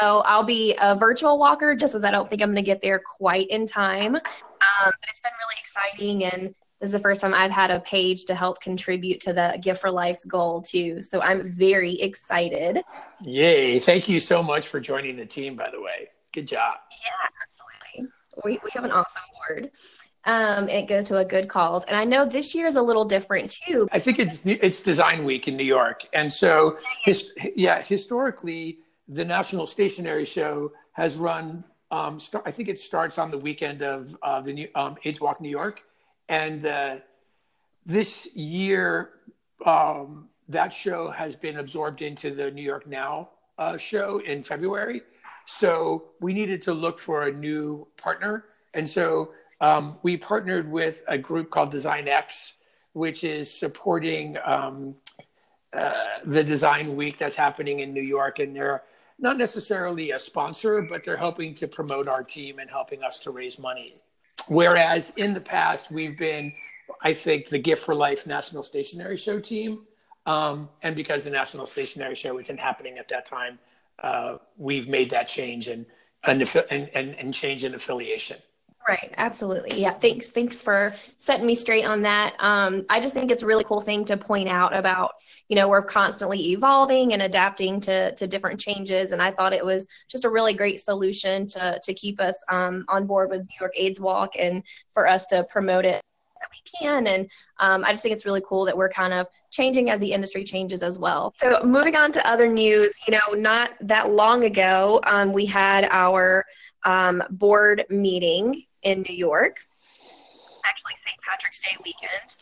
so 0.00 0.22
I'll 0.24 0.44
be 0.44 0.76
a 0.80 0.96
virtual 0.96 1.38
walker 1.38 1.74
just 1.74 1.94
as 1.94 2.04
I 2.04 2.10
don't 2.10 2.28
think 2.28 2.42
I'm 2.42 2.48
going 2.48 2.56
to 2.56 2.62
get 2.62 2.80
there 2.80 3.00
quite 3.18 3.48
in 3.48 3.66
time. 3.66 4.14
Um, 4.14 4.20
but 4.84 5.08
it's 5.08 5.20
been 5.20 5.32
really 5.40 5.58
exciting 5.58 6.24
and 6.24 6.54
this 6.82 6.88
is 6.88 6.92
the 6.92 6.98
first 6.98 7.20
time 7.20 7.32
I've 7.32 7.52
had 7.52 7.70
a 7.70 7.78
page 7.78 8.24
to 8.24 8.34
help 8.34 8.60
contribute 8.60 9.20
to 9.20 9.32
the 9.32 9.56
Gift 9.62 9.80
for 9.80 9.90
Life's 9.90 10.24
goal 10.24 10.60
too. 10.60 11.00
So 11.00 11.20
I'm 11.20 11.44
very 11.44 11.94
excited. 11.94 12.82
Yay. 13.24 13.78
Thank 13.78 14.08
you 14.08 14.18
so 14.18 14.42
much 14.42 14.66
for 14.66 14.80
joining 14.80 15.16
the 15.16 15.24
team, 15.24 15.54
by 15.54 15.70
the 15.70 15.80
way. 15.80 16.08
Good 16.32 16.48
job. 16.48 16.74
Yeah, 16.90 17.28
absolutely. 17.40 18.12
We, 18.44 18.58
we 18.64 18.70
have 18.72 18.82
an 18.82 18.90
awesome 18.90 19.22
board. 19.48 19.70
Um, 20.24 20.68
it 20.68 20.86
goes 20.86 21.08
to 21.08 21.18
a 21.18 21.24
good 21.24 21.48
cause. 21.48 21.84
And 21.86 21.96
I 21.96 22.04
know 22.04 22.24
this 22.24 22.54
year 22.54 22.66
is 22.66 22.76
a 22.76 22.82
little 22.82 23.04
different 23.04 23.50
too. 23.50 23.88
I 23.92 23.98
think 23.98 24.18
it's 24.18 24.42
it's 24.44 24.80
Design 24.80 25.24
Week 25.24 25.48
in 25.48 25.56
New 25.56 25.64
York, 25.64 26.06
and 26.12 26.32
so 26.32 26.76
his, 27.04 27.32
yeah, 27.56 27.82
historically 27.82 28.78
the 29.08 29.24
National 29.24 29.66
Stationery 29.66 30.24
Show 30.24 30.72
has 30.92 31.16
run. 31.16 31.64
Um, 31.90 32.18
start, 32.18 32.44
I 32.46 32.52
think 32.52 32.68
it 32.68 32.78
starts 32.78 33.18
on 33.18 33.30
the 33.30 33.36
weekend 33.36 33.82
of 33.82 34.16
uh, 34.22 34.40
the 34.40 34.52
new, 34.52 34.68
um, 34.74 34.96
AIDS 35.04 35.20
Walk 35.20 35.40
New 35.40 35.50
York, 35.50 35.82
and 36.28 36.64
uh, 36.64 36.96
this 37.84 38.34
year, 38.34 39.10
um, 39.66 40.28
that 40.48 40.72
show 40.72 41.10
has 41.10 41.34
been 41.34 41.58
absorbed 41.58 42.02
into 42.02 42.34
the 42.34 42.50
New 42.50 42.62
York 42.62 42.86
Now 42.86 43.30
uh, 43.58 43.76
show 43.76 44.18
in 44.18 44.42
February. 44.42 45.02
So 45.46 46.04
we 46.20 46.32
needed 46.32 46.62
to 46.62 46.72
look 46.72 46.98
for 46.98 47.24
a 47.24 47.32
new 47.32 47.86
partner. 47.96 48.46
And 48.74 48.88
so 48.88 49.32
um, 49.62 49.96
we 50.02 50.16
partnered 50.16 50.70
with 50.70 51.02
a 51.06 51.16
group 51.16 51.48
called 51.50 51.70
Design 51.70 52.08
X, 52.08 52.54
which 52.94 53.22
is 53.22 53.50
supporting 53.50 54.36
um, 54.44 54.96
uh, 55.72 55.92
the 56.26 56.42
Design 56.42 56.96
Week 56.96 57.16
that's 57.16 57.36
happening 57.36 57.80
in 57.80 57.94
New 57.94 58.02
York. 58.02 58.40
And 58.40 58.54
they're 58.54 58.82
not 59.20 59.38
necessarily 59.38 60.10
a 60.10 60.18
sponsor, 60.18 60.82
but 60.82 61.04
they're 61.04 61.16
helping 61.16 61.54
to 61.54 61.68
promote 61.68 62.08
our 62.08 62.24
team 62.24 62.58
and 62.58 62.68
helping 62.68 63.04
us 63.04 63.18
to 63.20 63.30
raise 63.30 63.56
money. 63.56 63.94
Whereas 64.48 65.12
in 65.16 65.32
the 65.32 65.40
past, 65.40 65.92
we've 65.92 66.18
been, 66.18 66.52
I 67.00 67.12
think, 67.12 67.48
the 67.48 67.58
Gift 67.58 67.84
for 67.84 67.94
Life 67.94 68.26
National 68.26 68.64
Stationery 68.64 69.16
Show 69.16 69.38
team. 69.38 69.86
Um, 70.26 70.68
and 70.82 70.96
because 70.96 71.22
the 71.22 71.30
National 71.30 71.66
Stationery 71.66 72.16
Show 72.16 72.38
isn't 72.38 72.58
happening 72.58 72.98
at 72.98 73.06
that 73.08 73.26
time, 73.26 73.60
uh, 74.02 74.38
we've 74.56 74.88
made 74.88 75.10
that 75.10 75.28
change 75.28 75.68
and, 75.68 75.86
and, 76.24 76.42
and, 76.70 77.14
and 77.14 77.32
change 77.32 77.62
in 77.62 77.76
affiliation. 77.76 78.38
Right, 78.88 79.14
absolutely. 79.16 79.80
Yeah, 79.80 79.92
thanks. 79.92 80.30
Thanks 80.30 80.60
for 80.60 80.92
setting 81.18 81.46
me 81.46 81.54
straight 81.54 81.84
on 81.84 82.02
that. 82.02 82.34
Um, 82.40 82.84
I 82.90 83.00
just 83.00 83.14
think 83.14 83.30
it's 83.30 83.44
a 83.44 83.46
really 83.46 83.62
cool 83.62 83.80
thing 83.80 84.04
to 84.06 84.16
point 84.16 84.48
out 84.48 84.74
about, 84.74 85.12
you 85.48 85.54
know, 85.54 85.68
we're 85.68 85.84
constantly 85.84 86.50
evolving 86.50 87.12
and 87.12 87.22
adapting 87.22 87.78
to 87.82 88.12
to 88.16 88.26
different 88.26 88.58
changes, 88.58 89.12
and 89.12 89.22
I 89.22 89.30
thought 89.30 89.52
it 89.52 89.64
was 89.64 89.86
just 90.10 90.24
a 90.24 90.30
really 90.30 90.54
great 90.54 90.80
solution 90.80 91.46
to 91.48 91.78
to 91.80 91.94
keep 91.94 92.20
us 92.20 92.44
um, 92.50 92.84
on 92.88 93.06
board 93.06 93.30
with 93.30 93.40
New 93.40 93.56
York 93.60 93.72
AIDS 93.76 94.00
Walk 94.00 94.32
and 94.36 94.64
for 94.92 95.06
us 95.06 95.26
to 95.28 95.44
promote 95.44 95.84
it 95.84 96.02
that 96.40 96.50
we 96.50 96.78
can. 96.78 97.06
And 97.06 97.30
um, 97.60 97.84
I 97.84 97.92
just 97.92 98.02
think 98.02 98.12
it's 98.14 98.26
really 98.26 98.42
cool 98.44 98.64
that 98.64 98.76
we're 98.76 98.88
kind 98.88 99.12
of 99.12 99.28
changing 99.52 99.90
as 99.90 100.00
the 100.00 100.12
industry 100.12 100.42
changes 100.42 100.82
as 100.82 100.98
well. 100.98 101.32
So 101.36 101.62
moving 101.62 101.94
on 101.94 102.10
to 102.12 102.26
other 102.28 102.48
news, 102.48 102.98
you 103.06 103.12
know, 103.12 103.32
not 103.38 103.70
that 103.80 104.10
long 104.10 104.44
ago, 104.44 105.00
um, 105.04 105.32
we 105.32 105.46
had 105.46 105.84
our 105.90 106.44
um, 106.84 107.22
board 107.30 107.84
meeting 107.88 108.62
in 108.82 109.02
New 109.08 109.14
York, 109.14 109.60
actually 110.64 110.94
St. 110.94 111.20
Patrick's 111.20 111.60
Day 111.60 111.76
weekend. 111.84 112.36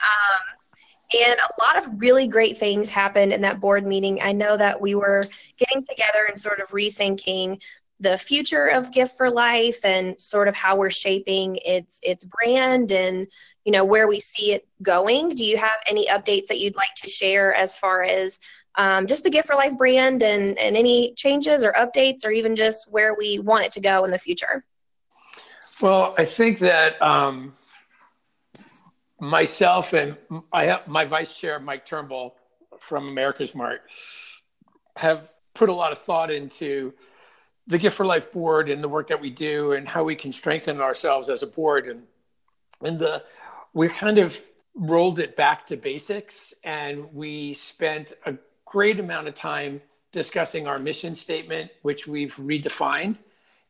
Um, 0.00 0.58
and 1.26 1.38
a 1.40 1.62
lot 1.62 1.78
of 1.78 2.00
really 2.00 2.28
great 2.28 2.58
things 2.58 2.90
happened 2.90 3.32
in 3.32 3.40
that 3.40 3.60
board 3.60 3.86
meeting. 3.86 4.20
I 4.20 4.32
know 4.32 4.56
that 4.56 4.80
we 4.80 4.94
were 4.94 5.26
getting 5.56 5.82
together 5.82 6.26
and 6.28 6.38
sort 6.38 6.60
of 6.60 6.68
rethinking 6.68 7.62
the 8.00 8.16
future 8.16 8.66
of 8.66 8.92
gift 8.92 9.16
for 9.16 9.30
life 9.30 9.84
and 9.84 10.20
sort 10.20 10.48
of 10.48 10.54
how 10.54 10.76
we're 10.76 10.90
shaping 10.90 11.58
its 11.64 12.00
its 12.02 12.24
brand 12.24 12.92
and 12.92 13.26
you 13.64 13.72
know 13.72 13.84
where 13.84 14.06
we 14.06 14.20
see 14.20 14.52
it 14.52 14.68
going 14.82 15.30
do 15.30 15.44
you 15.44 15.56
have 15.56 15.78
any 15.88 16.06
updates 16.06 16.46
that 16.46 16.60
you'd 16.60 16.76
like 16.76 16.94
to 16.94 17.08
share 17.08 17.52
as 17.54 17.76
far 17.76 18.04
as 18.04 18.38
um, 18.78 19.06
just 19.06 19.24
the 19.24 19.30
gift 19.30 19.48
for 19.48 19.56
life 19.56 19.76
brand 19.76 20.22
and 20.22 20.58
and 20.58 20.76
any 20.76 21.12
changes 21.14 21.62
or 21.62 21.72
updates 21.72 22.24
or 22.24 22.30
even 22.30 22.56
just 22.56 22.90
where 22.90 23.14
we 23.14 23.38
want 23.38 23.64
it 23.64 23.72
to 23.72 23.80
go 23.80 24.04
in 24.04 24.10
the 24.10 24.18
future 24.18 24.64
well, 25.80 26.14
I 26.18 26.24
think 26.24 26.58
that 26.58 27.00
um, 27.00 27.52
myself 29.20 29.92
and 29.92 30.16
I 30.52 30.64
have 30.64 30.88
my 30.88 31.04
vice 31.04 31.38
chair, 31.38 31.60
Mike 31.60 31.86
Turnbull 31.86 32.34
from 32.80 33.04
AmericasMart, 33.04 33.78
have 34.96 35.32
put 35.54 35.68
a 35.68 35.72
lot 35.72 35.92
of 35.92 35.98
thought 35.98 36.32
into 36.32 36.94
the 37.68 37.78
Gift 37.78 37.96
for 37.96 38.06
Life 38.06 38.32
board 38.32 38.68
and 38.68 38.82
the 38.82 38.88
work 38.88 39.08
that 39.08 39.20
we 39.20 39.30
do 39.30 39.72
and 39.72 39.88
how 39.88 40.02
we 40.02 40.16
can 40.16 40.32
strengthen 40.32 40.80
ourselves 40.80 41.28
as 41.28 41.44
a 41.44 41.46
board. 41.46 41.86
And, 41.86 42.02
and 42.82 42.98
the, 42.98 43.22
we 43.72 43.88
kind 43.88 44.18
of 44.18 44.40
rolled 44.74 45.20
it 45.20 45.36
back 45.36 45.66
to 45.68 45.76
basics 45.76 46.54
and 46.64 47.12
we 47.12 47.52
spent 47.54 48.14
a 48.26 48.34
great 48.70 49.00
amount 49.00 49.28
of 49.28 49.34
time 49.34 49.80
discussing 50.12 50.66
our 50.66 50.78
mission 50.78 51.14
statement, 51.14 51.70
which 51.82 52.06
we've 52.06 52.34
redefined. 52.36 53.18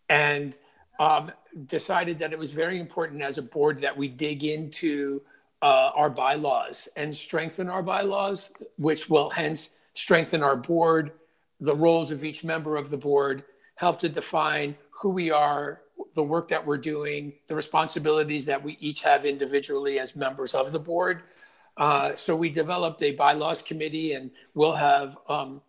And 0.09 0.57
um, 0.99 1.31
decided 1.67 2.19
that 2.19 2.33
it 2.33 2.39
was 2.39 2.51
very 2.51 2.81
important 2.81 3.23
as 3.23 3.39
a 3.39 3.43
board 3.43 3.81
that 3.81 3.97
we 3.97 4.09
dig 4.09 4.45
into 4.45 5.23
uh, 5.63 5.91
our 5.95 6.11
bylaws 6.11 6.89
and 6.97 7.15
strengthen 7.15 7.69
our 7.69 7.83
bylaws, 7.83 8.51
which 8.77 9.09
will 9.09 9.31
hence 9.31 9.71
strengthen 9.95 10.43
our 10.43 10.57
board, 10.57 11.13
the 11.61 11.75
roles 11.75 12.11
of 12.11 12.25
each 12.25 12.45
member 12.45 12.77
of 12.77 12.91
the 12.91 12.97
board, 12.97 13.45
help 13.75 13.99
to 14.01 14.09
define 14.09 14.77
who 14.91 15.11
we 15.11 15.31
are, 15.31 15.81
the 16.15 16.23
work 16.23 16.49
that 16.49 16.65
we're 16.65 16.79
doing, 16.79 17.33
the 17.47 17.55
responsibilities 17.55 18.45
that 18.45 18.63
we 18.63 18.77
each 18.81 19.03
have 19.03 19.25
individually 19.25 19.99
as 19.99 20.15
members 20.15 20.55
of 20.55 20.73
the 20.73 20.79
board. 20.79 21.23
Uh, 21.79 22.15
so 22.17 22.35
we 22.35 22.51
developed 22.51 23.03
a 23.03 23.13
bylaws 23.13 23.63
committee, 23.63 24.13
and 24.13 24.31
we'll 24.55 24.75
have, 24.75 25.17
um, 25.29 25.63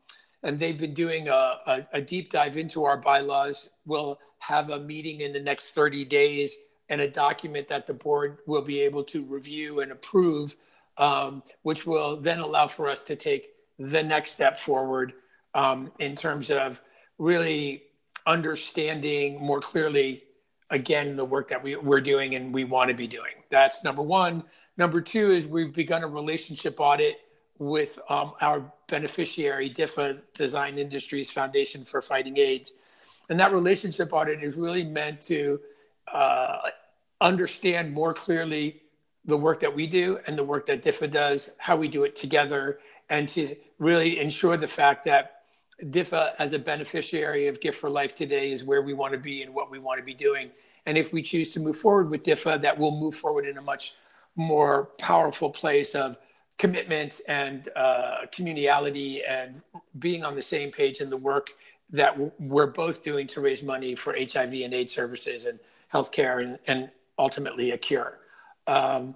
and 0.44 0.60
they've 0.60 0.80
been 0.80 0.94
doing 0.94 1.28
a, 1.28 1.32
a, 1.68 1.88
a 1.94 2.02
deep 2.02 2.32
dive 2.32 2.58
into 2.58 2.84
our 2.84 2.98
bylaws. 2.98 3.70
We'll 3.86 4.20
have 4.40 4.72
a 4.72 4.80
meeting 4.80 5.22
in 5.22 5.32
the 5.32 5.40
next 5.40 5.72
30 5.72 6.06
days 6.06 6.56
and 6.90 7.02
a 7.02 7.08
document 7.08 7.68
that 7.68 7.86
the 7.86 7.94
board 7.94 8.40
will 8.48 8.64
be 8.64 8.80
able 8.80 9.04
to 9.04 9.24
review 9.24 9.82
and 9.82 9.92
approve, 9.92 10.56
um, 10.98 11.44
which 11.62 11.86
will 11.86 12.18
then 12.18 12.40
allow 12.40 12.68
for 12.68 12.90
us 12.90 13.02
to 13.02 13.16
take 13.16 13.52
the 13.78 14.02
next 14.02 14.32
step 14.32 14.58
forward 14.58 15.14
um, 15.54 15.92
in 16.00 16.16
terms 16.16 16.50
of 16.50 16.82
really 17.20 17.84
understanding 18.26 19.40
more 19.40 19.60
clearly, 19.60 20.24
again, 20.72 21.16
the 21.16 21.26
work 21.26 21.48
that 21.50 21.62
we, 21.62 21.76
we're 21.76 22.02
doing 22.02 22.36
and 22.36 22.54
we 22.54 22.64
want 22.64 22.90
to 22.90 22.96
be 22.96 23.08
doing. 23.08 23.34
That's 23.50 23.84
number 23.84 24.02
one. 24.02 24.44
Number 24.80 25.02
two 25.02 25.30
is 25.30 25.46
we've 25.46 25.74
begun 25.74 26.04
a 26.04 26.08
relationship 26.08 26.80
audit 26.80 27.18
with 27.60 28.00
um, 28.10 28.34
our 28.42 28.64
beneficiary, 28.88 29.70
DIFA 29.70 30.22
Design 30.34 30.80
Industries 30.80 31.30
Foundation 31.30 31.86
for 31.86 32.02
Fighting 32.02 32.38
AIDS 32.38 32.74
and 33.30 33.40
that 33.40 33.54
relationship 33.54 34.12
audit 34.12 34.44
is 34.44 34.56
really 34.56 34.84
meant 34.84 35.22
to 35.22 35.60
uh, 36.12 36.70
understand 37.22 37.94
more 37.94 38.14
clearly 38.14 38.82
the 39.26 39.38
work 39.38 39.60
that 39.60 39.74
we 39.74 39.86
do 39.86 40.20
and 40.26 40.38
the 40.38 40.44
work 40.44 40.66
that 40.66 40.82
DIFA 40.82 41.12
does, 41.12 41.52
how 41.60 41.76
we 41.76 41.88
do 41.88 42.04
it 42.04 42.16
together, 42.16 42.80
and 43.10 43.30
to 43.30 43.56
really 43.78 44.20
ensure 44.20 44.58
the 44.58 44.68
fact 44.68 45.06
that 45.06 45.44
DIFA 45.84 46.34
as 46.40 46.54
a 46.54 46.60
beneficiary 46.60 47.48
of 47.48 47.62
Gift 47.62 47.80
for 47.80 47.90
Life 47.90 48.16
today 48.16 48.52
is 48.52 48.64
where 48.64 48.82
we 48.82 48.94
want 48.94 49.14
to 49.14 49.20
be 49.20 49.44
and 49.44 49.54
what 49.54 49.70
we 49.70 49.78
want 49.78 50.00
to 50.00 50.04
be 50.04 50.16
doing. 50.16 50.50
And 50.86 50.98
if 50.98 51.14
we 51.14 51.22
choose 51.22 51.52
to 51.52 51.60
move 51.60 51.78
forward 51.78 52.10
with 52.10 52.24
DIFA, 52.24 52.62
that 52.62 52.78
we'll 52.78 52.98
move 52.98 53.16
forward 53.16 53.46
in 53.46 53.58
a 53.58 53.62
much 53.62 53.94
more 54.40 54.90
powerful 54.98 55.50
place 55.50 55.94
of 55.94 56.18
commitment 56.58 57.22
and 57.28 57.70
uh, 57.76 58.22
communality 58.32 59.22
and 59.28 59.62
being 60.00 60.24
on 60.24 60.36
the 60.36 60.42
same 60.42 60.72
page 60.72 61.02
in 61.02 61.10
the 61.10 61.18
work 61.18 61.52
that 61.92 62.16
we're 62.40 62.68
both 62.68 63.04
doing 63.04 63.28
to 63.28 63.42
raise 63.42 63.64
money 63.64 63.96
for 63.96 64.14
HIV 64.14 64.54
and 64.54 64.74
AIDS 64.74 64.92
services 64.92 65.46
and 65.46 65.60
healthcare 65.94 66.42
and, 66.42 66.60
and 66.68 66.90
ultimately 67.18 67.72
a 67.72 67.78
cure. 67.78 68.20
Um, 68.68 69.16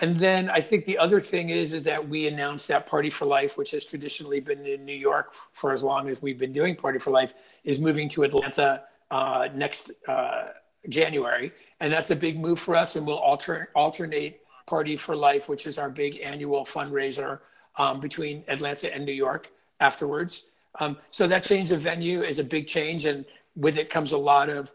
and 0.00 0.16
then 0.16 0.50
I 0.50 0.60
think 0.60 0.86
the 0.86 0.98
other 0.98 1.20
thing 1.20 1.50
is 1.50 1.72
is 1.72 1.84
that 1.84 2.06
we 2.06 2.26
announced 2.26 2.68
that 2.68 2.86
Party 2.86 3.10
for 3.10 3.26
Life, 3.26 3.56
which 3.58 3.70
has 3.72 3.84
traditionally 3.84 4.40
been 4.40 4.64
in 4.66 4.84
New 4.84 4.94
York 4.94 5.34
for 5.52 5.72
as 5.72 5.82
long 5.82 6.08
as 6.08 6.20
we've 6.22 6.38
been 6.38 6.52
doing 6.52 6.74
Party 6.74 6.98
for 6.98 7.10
Life, 7.10 7.34
is 7.64 7.78
moving 7.78 8.08
to 8.10 8.22
Atlanta 8.22 8.84
uh, 9.10 9.48
next 9.54 9.92
uh, 10.08 10.48
January, 10.88 11.52
and 11.80 11.92
that's 11.92 12.10
a 12.10 12.16
big 12.16 12.38
move 12.40 12.58
for 12.58 12.74
us. 12.74 12.96
And 12.96 13.06
we'll 13.06 13.18
alter, 13.18 13.68
alternate 13.74 14.46
Party 14.70 14.96
for 14.96 15.16
Life, 15.16 15.48
which 15.48 15.66
is 15.66 15.78
our 15.78 15.90
big 15.90 16.20
annual 16.22 16.64
fundraiser, 16.64 17.40
um, 17.76 17.98
between 17.98 18.44
Atlanta 18.46 18.94
and 18.94 19.04
New 19.04 19.18
York 19.26 19.50
afterwards. 19.80 20.46
Um, 20.78 20.96
so 21.10 21.26
that 21.26 21.42
change 21.42 21.72
of 21.72 21.80
venue 21.80 22.22
is 22.22 22.38
a 22.38 22.44
big 22.44 22.68
change, 22.68 23.04
and 23.04 23.24
with 23.56 23.76
it 23.76 23.90
comes 23.90 24.12
a 24.12 24.16
lot 24.32 24.48
of 24.48 24.70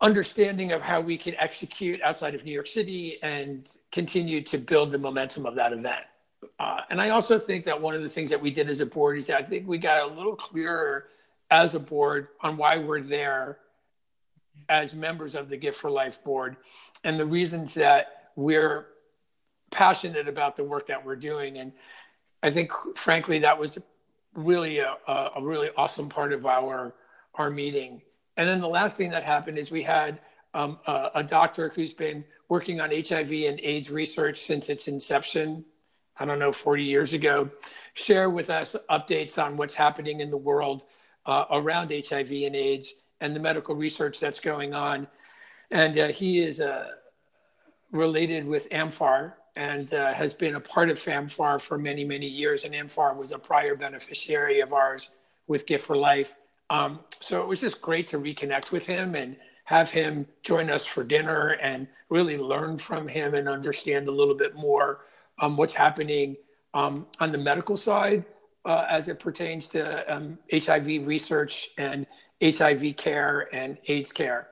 understanding 0.00 0.70
of 0.70 0.80
how 0.82 1.00
we 1.00 1.18
can 1.18 1.34
execute 1.34 2.00
outside 2.02 2.36
of 2.36 2.44
New 2.44 2.52
York 2.52 2.68
City 2.68 3.18
and 3.22 3.68
continue 3.90 4.40
to 4.42 4.56
build 4.56 4.92
the 4.92 4.98
momentum 4.98 5.46
of 5.46 5.56
that 5.56 5.72
event. 5.72 6.04
Uh, 6.60 6.82
and 6.90 7.00
I 7.00 7.08
also 7.10 7.40
think 7.40 7.64
that 7.64 7.80
one 7.80 7.96
of 7.96 8.02
the 8.02 8.08
things 8.08 8.30
that 8.30 8.40
we 8.40 8.52
did 8.52 8.70
as 8.70 8.78
a 8.78 8.86
board 8.86 9.18
is 9.18 9.26
that 9.26 9.36
I 9.36 9.42
think 9.42 9.66
we 9.66 9.78
got 9.78 10.08
a 10.08 10.14
little 10.14 10.36
clearer 10.36 11.08
as 11.50 11.74
a 11.74 11.80
board 11.80 12.28
on 12.40 12.56
why 12.56 12.78
we're 12.78 13.00
there 13.02 13.58
as 14.68 14.94
members 14.94 15.34
of 15.34 15.48
the 15.48 15.56
Gift 15.56 15.76
for 15.80 15.90
Life 15.90 16.22
board 16.22 16.56
and 17.02 17.18
the 17.18 17.26
reasons 17.26 17.74
that 17.74 18.30
we're 18.36 18.86
passionate 19.70 20.28
about 20.28 20.56
the 20.56 20.64
work 20.64 20.86
that 20.86 21.04
we're 21.04 21.16
doing. 21.16 21.58
And 21.58 21.72
I 22.42 22.50
think, 22.50 22.70
frankly, 22.94 23.40
that 23.40 23.58
was 23.58 23.78
really 24.34 24.78
a, 24.78 24.96
a 25.08 25.42
really 25.42 25.70
awesome 25.76 26.08
part 26.08 26.32
of 26.32 26.46
our 26.46 26.94
our 27.34 27.50
meeting. 27.50 28.02
And 28.36 28.48
then 28.48 28.60
the 28.60 28.68
last 28.68 28.96
thing 28.96 29.10
that 29.10 29.24
happened 29.24 29.58
is 29.58 29.70
we 29.70 29.82
had 29.82 30.20
um, 30.54 30.78
a, 30.86 31.10
a, 31.16 31.24
doctor 31.24 31.70
who's 31.74 31.92
been 31.92 32.24
working 32.48 32.80
on 32.80 32.90
HIV 32.90 33.30
and 33.30 33.60
AIDS 33.60 33.90
research 33.90 34.38
since 34.38 34.68
its 34.68 34.88
inception. 34.88 35.64
I 36.18 36.24
don't 36.24 36.38
know, 36.38 36.50
40 36.50 36.82
years 36.82 37.12
ago, 37.12 37.50
share 37.94 38.28
with 38.30 38.50
us 38.50 38.74
updates 38.90 39.42
on 39.42 39.56
what's 39.56 39.74
happening 39.74 40.20
in 40.20 40.30
the 40.30 40.36
world 40.36 40.84
uh, 41.26 41.44
around 41.50 41.92
HIV 41.92 42.30
and 42.30 42.56
AIDS 42.56 42.94
and 43.20 43.36
the 43.36 43.40
medical 43.40 43.76
research 43.76 44.18
that's 44.18 44.40
going 44.40 44.74
on. 44.74 45.06
And 45.70 45.98
uh, 45.98 46.08
he 46.08 46.40
is 46.40 46.60
uh, 46.60 46.92
related 47.92 48.46
with 48.46 48.68
AMFAR, 48.70 49.34
and 49.58 49.92
uh, 49.92 50.14
has 50.14 50.32
been 50.32 50.54
a 50.54 50.60
part 50.60 50.88
of 50.88 50.96
AMFAR 50.98 51.60
for 51.60 51.78
many, 51.78 52.04
many 52.04 52.28
years. 52.28 52.64
And 52.64 52.72
AMFAR 52.72 53.16
was 53.16 53.32
a 53.32 53.38
prior 53.38 53.74
beneficiary 53.74 54.60
of 54.60 54.72
ours 54.72 55.10
with 55.48 55.66
Gift 55.66 55.84
for 55.84 55.96
Life. 55.96 56.34
Um, 56.70 57.00
so 57.20 57.42
it 57.42 57.48
was 57.48 57.60
just 57.60 57.82
great 57.82 58.06
to 58.08 58.18
reconnect 58.18 58.70
with 58.70 58.86
him 58.86 59.16
and 59.16 59.36
have 59.64 59.90
him 59.90 60.26
join 60.44 60.70
us 60.70 60.86
for 60.86 61.02
dinner 61.02 61.58
and 61.60 61.88
really 62.08 62.38
learn 62.38 62.78
from 62.78 63.08
him 63.08 63.34
and 63.34 63.48
understand 63.48 64.06
a 64.06 64.12
little 64.12 64.34
bit 64.34 64.54
more 64.54 65.06
um, 65.40 65.56
what's 65.56 65.74
happening 65.74 66.36
um, 66.72 67.06
on 67.18 67.32
the 67.32 67.38
medical 67.38 67.76
side 67.76 68.24
uh, 68.64 68.86
as 68.88 69.08
it 69.08 69.18
pertains 69.18 69.66
to 69.68 70.14
um, 70.14 70.38
HIV 70.52 71.04
research 71.04 71.70
and 71.78 72.06
HIV 72.40 72.96
care 72.96 73.52
and 73.52 73.76
AIDS 73.88 74.12
care. 74.12 74.48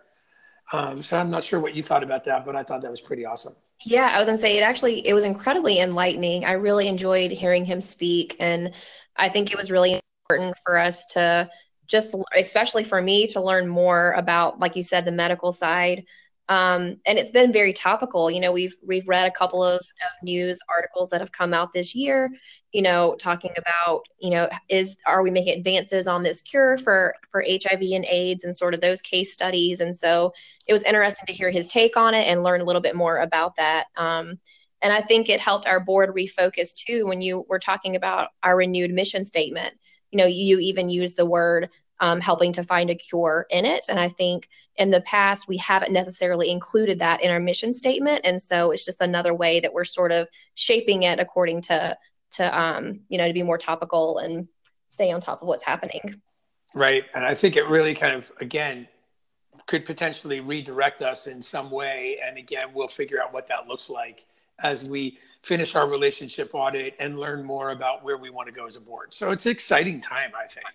Um, 0.72 1.00
so 1.00 1.16
I'm 1.16 1.30
not 1.30 1.44
sure 1.44 1.60
what 1.60 1.76
you 1.76 1.82
thought 1.84 2.02
about 2.02 2.24
that, 2.24 2.44
but 2.44 2.56
I 2.56 2.64
thought 2.64 2.82
that 2.82 2.90
was 2.90 3.00
pretty 3.00 3.24
awesome. 3.24 3.54
Yeah, 3.84 4.10
I 4.12 4.18
was 4.18 4.26
gonna 4.28 4.38
say 4.38 4.56
it 4.58 4.62
actually 4.62 5.06
it 5.06 5.12
was 5.12 5.24
incredibly 5.24 5.80
enlightening. 5.80 6.44
I 6.44 6.52
really 6.52 6.88
enjoyed 6.88 7.30
hearing 7.30 7.64
him 7.64 7.80
speak, 7.80 8.36
and 8.40 8.72
I 9.16 9.28
think 9.28 9.52
it 9.52 9.58
was 9.58 9.70
really 9.70 10.00
important 10.30 10.56
for 10.64 10.78
us 10.78 11.06
to 11.12 11.48
just, 11.86 12.14
especially 12.36 12.84
for 12.84 13.00
me, 13.00 13.26
to 13.28 13.40
learn 13.40 13.68
more 13.68 14.12
about, 14.12 14.58
like 14.58 14.74
you 14.76 14.82
said, 14.82 15.04
the 15.04 15.12
medical 15.12 15.52
side 15.52 16.04
um, 16.48 16.98
and 17.06 17.18
it's 17.18 17.32
been 17.32 17.52
very 17.52 17.72
topical. 17.72 18.30
You 18.30 18.40
know, 18.40 18.52
we've 18.52 18.74
we've 18.84 19.08
read 19.08 19.26
a 19.26 19.32
couple 19.32 19.64
of, 19.64 19.78
of 19.78 20.22
news 20.22 20.60
articles 20.68 21.10
that 21.10 21.20
have 21.20 21.32
come 21.32 21.52
out 21.52 21.72
this 21.72 21.94
year. 21.94 22.30
You 22.72 22.82
know, 22.82 23.16
talking 23.18 23.50
about 23.56 24.06
you 24.20 24.30
know 24.30 24.48
is 24.68 24.96
are 25.06 25.22
we 25.22 25.30
making 25.30 25.58
advances 25.58 26.06
on 26.06 26.22
this 26.22 26.42
cure 26.42 26.78
for 26.78 27.14
for 27.30 27.44
HIV 27.46 27.82
and 27.92 28.04
AIDS 28.04 28.44
and 28.44 28.56
sort 28.56 28.74
of 28.74 28.80
those 28.80 29.02
case 29.02 29.32
studies. 29.32 29.80
And 29.80 29.94
so 29.94 30.32
it 30.68 30.72
was 30.72 30.84
interesting 30.84 31.26
to 31.26 31.32
hear 31.32 31.50
his 31.50 31.66
take 31.66 31.96
on 31.96 32.14
it 32.14 32.26
and 32.26 32.44
learn 32.44 32.60
a 32.60 32.64
little 32.64 32.82
bit 32.82 32.94
more 32.94 33.18
about 33.18 33.56
that. 33.56 33.86
Um, 33.96 34.38
and 34.82 34.92
I 34.92 35.00
think 35.00 35.28
it 35.28 35.40
helped 35.40 35.66
our 35.66 35.80
board 35.80 36.14
refocus 36.14 36.74
too 36.74 37.06
when 37.06 37.20
you 37.20 37.44
were 37.48 37.58
talking 37.58 37.96
about 37.96 38.28
our 38.42 38.56
renewed 38.56 38.92
mission 38.92 39.24
statement. 39.24 39.74
You 40.12 40.18
know, 40.18 40.26
you 40.26 40.60
even 40.60 40.88
use 40.88 41.14
the 41.14 41.26
word 41.26 41.70
um, 42.00 42.20
helping 42.20 42.52
to 42.52 42.62
find 42.62 42.90
a 42.90 42.94
cure 42.94 43.46
in 43.50 43.64
it. 43.64 43.86
And 43.88 43.98
I 43.98 44.08
think 44.08 44.48
in 44.76 44.90
the 44.90 45.00
past, 45.00 45.48
we 45.48 45.56
haven't 45.56 45.92
necessarily 45.92 46.50
included 46.50 46.98
that 46.98 47.22
in 47.22 47.30
our 47.30 47.40
mission 47.40 47.72
statement. 47.72 48.20
And 48.24 48.40
so 48.40 48.70
it's 48.70 48.84
just 48.84 49.00
another 49.00 49.34
way 49.34 49.60
that 49.60 49.72
we're 49.72 49.84
sort 49.84 50.12
of 50.12 50.28
shaping 50.54 51.04
it 51.04 51.18
according 51.18 51.62
to, 51.62 51.96
to 52.32 52.60
um, 52.60 53.00
you 53.08 53.18
know, 53.18 53.26
to 53.26 53.32
be 53.32 53.42
more 53.42 53.58
topical 53.58 54.18
and 54.18 54.48
stay 54.88 55.10
on 55.10 55.20
top 55.20 55.42
of 55.42 55.48
what's 55.48 55.64
happening. 55.64 56.20
Right. 56.74 57.04
And 57.14 57.24
I 57.24 57.34
think 57.34 57.56
it 57.56 57.66
really 57.68 57.94
kind 57.94 58.14
of, 58.14 58.30
again, 58.40 58.88
could 59.66 59.84
potentially 59.84 60.40
redirect 60.40 61.02
us 61.02 61.26
in 61.26 61.42
some 61.42 61.70
way. 61.70 62.18
And 62.24 62.38
again, 62.38 62.68
we'll 62.74 62.88
figure 62.88 63.20
out 63.22 63.32
what 63.32 63.48
that 63.48 63.66
looks 63.66 63.90
like 63.90 64.26
as 64.60 64.84
we 64.84 65.18
finish 65.42 65.74
our 65.74 65.88
relationship 65.88 66.50
audit 66.54 66.94
and 66.98 67.18
learn 67.18 67.44
more 67.44 67.70
about 67.70 68.04
where 68.04 68.16
we 68.16 68.30
want 68.30 68.46
to 68.48 68.52
go 68.52 68.64
as 68.64 68.76
a 68.76 68.80
board. 68.80 69.12
So 69.14 69.30
it's 69.30 69.46
an 69.46 69.52
exciting 69.52 70.00
time, 70.00 70.32
I 70.38 70.46
think. 70.46 70.66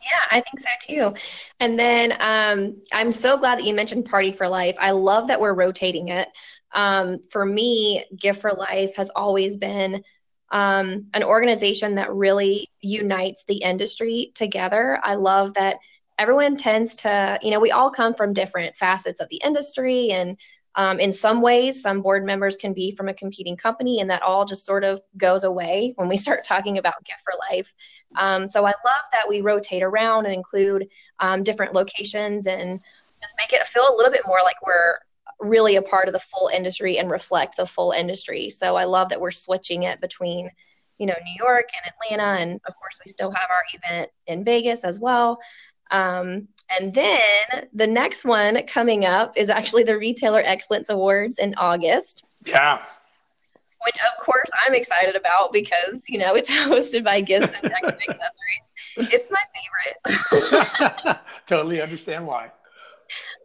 Yeah, 0.00 0.38
I 0.38 0.40
think 0.40 0.60
so 0.60 0.68
too. 0.82 1.14
And 1.60 1.78
then 1.78 2.12
um, 2.20 2.82
I'm 2.92 3.10
so 3.12 3.36
glad 3.36 3.58
that 3.58 3.64
you 3.64 3.74
mentioned 3.74 4.06
Party 4.06 4.32
for 4.32 4.48
Life. 4.48 4.76
I 4.80 4.92
love 4.92 5.28
that 5.28 5.40
we're 5.40 5.54
rotating 5.54 6.08
it. 6.08 6.28
Um, 6.72 7.20
for 7.30 7.44
me, 7.44 8.04
Gift 8.18 8.40
for 8.40 8.52
Life 8.52 8.96
has 8.96 9.10
always 9.14 9.56
been 9.56 10.02
um, 10.50 11.06
an 11.14 11.22
organization 11.22 11.96
that 11.96 12.12
really 12.12 12.68
unites 12.80 13.44
the 13.46 13.62
industry 13.62 14.32
together. 14.34 14.98
I 15.02 15.14
love 15.14 15.54
that 15.54 15.76
everyone 16.18 16.56
tends 16.56 16.96
to, 16.96 17.38
you 17.42 17.50
know, 17.50 17.60
we 17.60 17.70
all 17.72 17.90
come 17.90 18.14
from 18.14 18.32
different 18.32 18.76
facets 18.76 19.20
of 19.20 19.28
the 19.30 19.40
industry 19.44 20.10
and 20.10 20.38
um, 20.76 20.98
in 20.98 21.12
some 21.12 21.40
ways, 21.40 21.80
some 21.80 22.02
board 22.02 22.24
members 22.24 22.56
can 22.56 22.72
be 22.72 22.90
from 22.90 23.08
a 23.08 23.14
competing 23.14 23.56
company, 23.56 24.00
and 24.00 24.10
that 24.10 24.22
all 24.22 24.44
just 24.44 24.64
sort 24.64 24.84
of 24.84 25.00
goes 25.16 25.44
away 25.44 25.92
when 25.96 26.08
we 26.08 26.16
start 26.24 26.44
talking 26.44 26.78
about 26.78 27.04
Gift 27.04 27.20
for 27.20 27.32
Life. 27.50 27.72
Um, 28.16 28.48
so 28.48 28.64
I 28.64 28.72
love 28.84 29.04
that 29.12 29.28
we 29.28 29.40
rotate 29.40 29.82
around 29.82 30.26
and 30.26 30.34
include 30.34 30.88
um, 31.18 31.42
different 31.42 31.74
locations 31.74 32.46
and 32.46 32.80
just 33.20 33.34
make 33.38 33.52
it 33.52 33.66
feel 33.66 33.84
a 33.88 33.96
little 33.96 34.12
bit 34.12 34.26
more 34.26 34.40
like 34.44 34.64
we're 34.64 34.98
really 35.40 35.76
a 35.76 35.82
part 35.82 36.08
of 36.08 36.12
the 36.12 36.20
full 36.20 36.48
industry 36.48 36.98
and 36.98 37.10
reflect 37.10 37.56
the 37.56 37.66
full 37.66 37.92
industry. 37.92 38.50
So 38.50 38.76
I 38.76 38.84
love 38.84 39.08
that 39.10 39.20
we're 39.20 39.30
switching 39.30 39.82
it 39.84 40.00
between, 40.00 40.50
you 40.98 41.06
know, 41.06 41.14
New 41.24 41.44
York 41.44 41.68
and 41.74 41.92
Atlanta, 41.92 42.40
and 42.40 42.60
of 42.66 42.76
course 42.76 42.98
we 43.04 43.10
still 43.10 43.30
have 43.30 43.50
our 43.50 43.64
event 43.72 44.10
in 44.26 44.44
Vegas 44.44 44.84
as 44.84 44.98
well. 44.98 45.40
Um, 45.94 46.48
and 46.76 46.92
then 46.92 47.68
the 47.72 47.86
next 47.86 48.24
one 48.24 48.60
coming 48.66 49.04
up 49.04 49.36
is 49.36 49.48
actually 49.48 49.84
the 49.84 49.96
Retailer 49.96 50.42
Excellence 50.44 50.90
Awards 50.90 51.38
in 51.38 51.54
August. 51.56 52.42
Yeah. 52.44 52.82
Which, 53.86 53.96
of 53.96 54.24
course, 54.24 54.50
I'm 54.66 54.74
excited 54.74 55.14
about 55.14 55.52
because, 55.52 56.08
you 56.08 56.18
know, 56.18 56.34
it's 56.34 56.50
hosted 56.52 57.04
by 57.04 57.20
Gifts 57.20 57.54
and 57.54 57.72
Accessories. 57.72 58.72
It's 58.96 59.30
my 59.30 59.42
favorite. 60.04 61.18
totally 61.46 61.80
understand 61.80 62.26
why. 62.26 62.50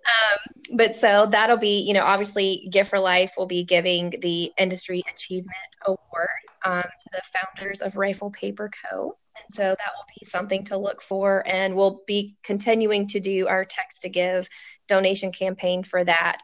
Um, 0.08 0.78
but 0.78 0.96
so 0.96 1.28
that'll 1.30 1.58
be, 1.58 1.82
you 1.82 1.94
know, 1.94 2.04
obviously 2.04 2.68
Gift 2.72 2.90
for 2.90 3.00
Life 3.00 3.34
will 3.38 3.46
be 3.46 3.64
giving 3.64 4.16
the 4.22 4.52
Industry 4.58 5.04
Achievement 5.14 5.56
Award 5.86 6.30
um, 6.66 6.82
to 6.82 7.10
the 7.12 7.22
founders 7.22 7.82
of 7.82 7.96
Rifle 7.96 8.32
Paper 8.32 8.72
Co. 8.90 9.18
And 9.46 9.56
so 9.56 9.64
that 9.64 9.92
will 9.96 10.06
be 10.20 10.26
something 10.26 10.64
to 10.66 10.78
look 10.78 11.02
for. 11.02 11.44
And 11.46 11.76
we'll 11.76 12.02
be 12.08 12.36
continuing 12.44 13.08
to 13.08 13.20
do 13.20 13.48
our 13.48 13.66
text 13.66 14.02
to 14.02 14.10
give 14.10 14.50
donation 14.88 15.32
campaign 15.32 15.84
for 15.84 16.04
that, 16.04 16.40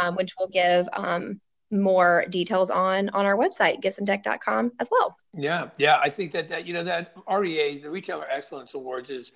um, 0.00 0.16
which 0.16 0.32
will 0.38 0.48
give 0.48 0.88
um, 0.92 1.40
more 1.70 2.24
details 2.28 2.70
on 2.70 3.10
on 3.10 3.26
our 3.26 3.36
website, 3.36 3.80
giftsanddec.com 3.80 4.72
as 4.80 4.88
well. 4.90 5.16
Yeah. 5.34 5.68
Yeah. 5.78 5.98
I 6.02 6.10
think 6.10 6.32
that, 6.32 6.48
that, 6.48 6.66
you 6.66 6.74
know, 6.74 6.84
that 6.84 7.14
REA, 7.30 7.78
the 7.78 7.90
Retailer 7.90 8.26
Excellence 8.28 8.74
Awards 8.74 9.10
is 9.10 9.32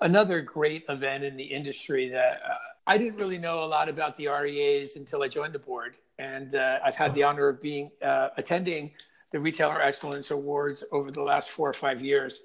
another 0.00 0.40
great 0.40 0.84
event 0.88 1.24
in 1.24 1.36
the 1.36 1.44
industry 1.44 2.08
that 2.08 2.40
uh, 2.44 2.54
I 2.86 2.98
didn't 2.98 3.18
really 3.18 3.38
know 3.38 3.62
a 3.62 3.66
lot 3.66 3.88
about 3.88 4.16
the 4.16 4.28
REAs 4.28 4.96
until 4.96 5.22
I 5.22 5.28
joined 5.28 5.52
the 5.52 5.58
board. 5.58 5.96
And 6.18 6.54
uh, 6.54 6.80
I've 6.84 6.96
had 6.96 7.14
the 7.14 7.22
honor 7.22 7.48
of 7.48 7.60
being 7.60 7.90
uh, 8.02 8.30
attending 8.36 8.92
the 9.32 9.40
Retailer 9.40 9.80
Excellence 9.80 10.30
Awards 10.30 10.84
over 10.92 11.10
the 11.10 11.22
last 11.22 11.50
four 11.50 11.68
or 11.68 11.72
five 11.72 12.00
years. 12.00 12.40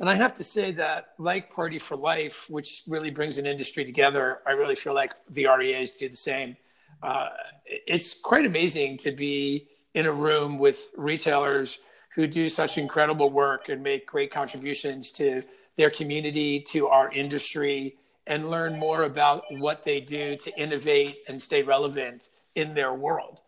And 0.00 0.08
I 0.10 0.14
have 0.14 0.34
to 0.34 0.44
say 0.44 0.72
that, 0.72 1.10
like 1.18 1.50
Party 1.50 1.78
for 1.78 1.96
Life, 1.96 2.46
which 2.48 2.82
really 2.86 3.10
brings 3.10 3.38
an 3.38 3.46
industry 3.46 3.84
together, 3.84 4.40
I 4.46 4.52
really 4.52 4.74
feel 4.74 4.94
like 4.94 5.12
the 5.30 5.46
REAs 5.46 5.92
do 5.92 6.08
the 6.08 6.16
same. 6.16 6.56
Uh, 7.02 7.28
it's 7.64 8.14
quite 8.14 8.46
amazing 8.46 8.96
to 8.98 9.12
be 9.12 9.68
in 9.94 10.06
a 10.06 10.12
room 10.12 10.58
with 10.58 10.90
retailers 10.96 11.78
who 12.14 12.26
do 12.26 12.48
such 12.48 12.78
incredible 12.78 13.30
work 13.30 13.68
and 13.68 13.82
make 13.82 14.06
great 14.06 14.32
contributions 14.32 15.10
to 15.12 15.42
their 15.76 15.90
community, 15.90 16.60
to 16.60 16.88
our 16.88 17.12
industry, 17.12 17.96
and 18.26 18.50
learn 18.50 18.78
more 18.78 19.02
about 19.02 19.44
what 19.58 19.84
they 19.84 20.00
do 20.00 20.36
to 20.36 20.58
innovate 20.58 21.18
and 21.28 21.40
stay 21.40 21.62
relevant 21.62 22.28
in 22.54 22.74
their 22.74 22.94
world 22.94 23.42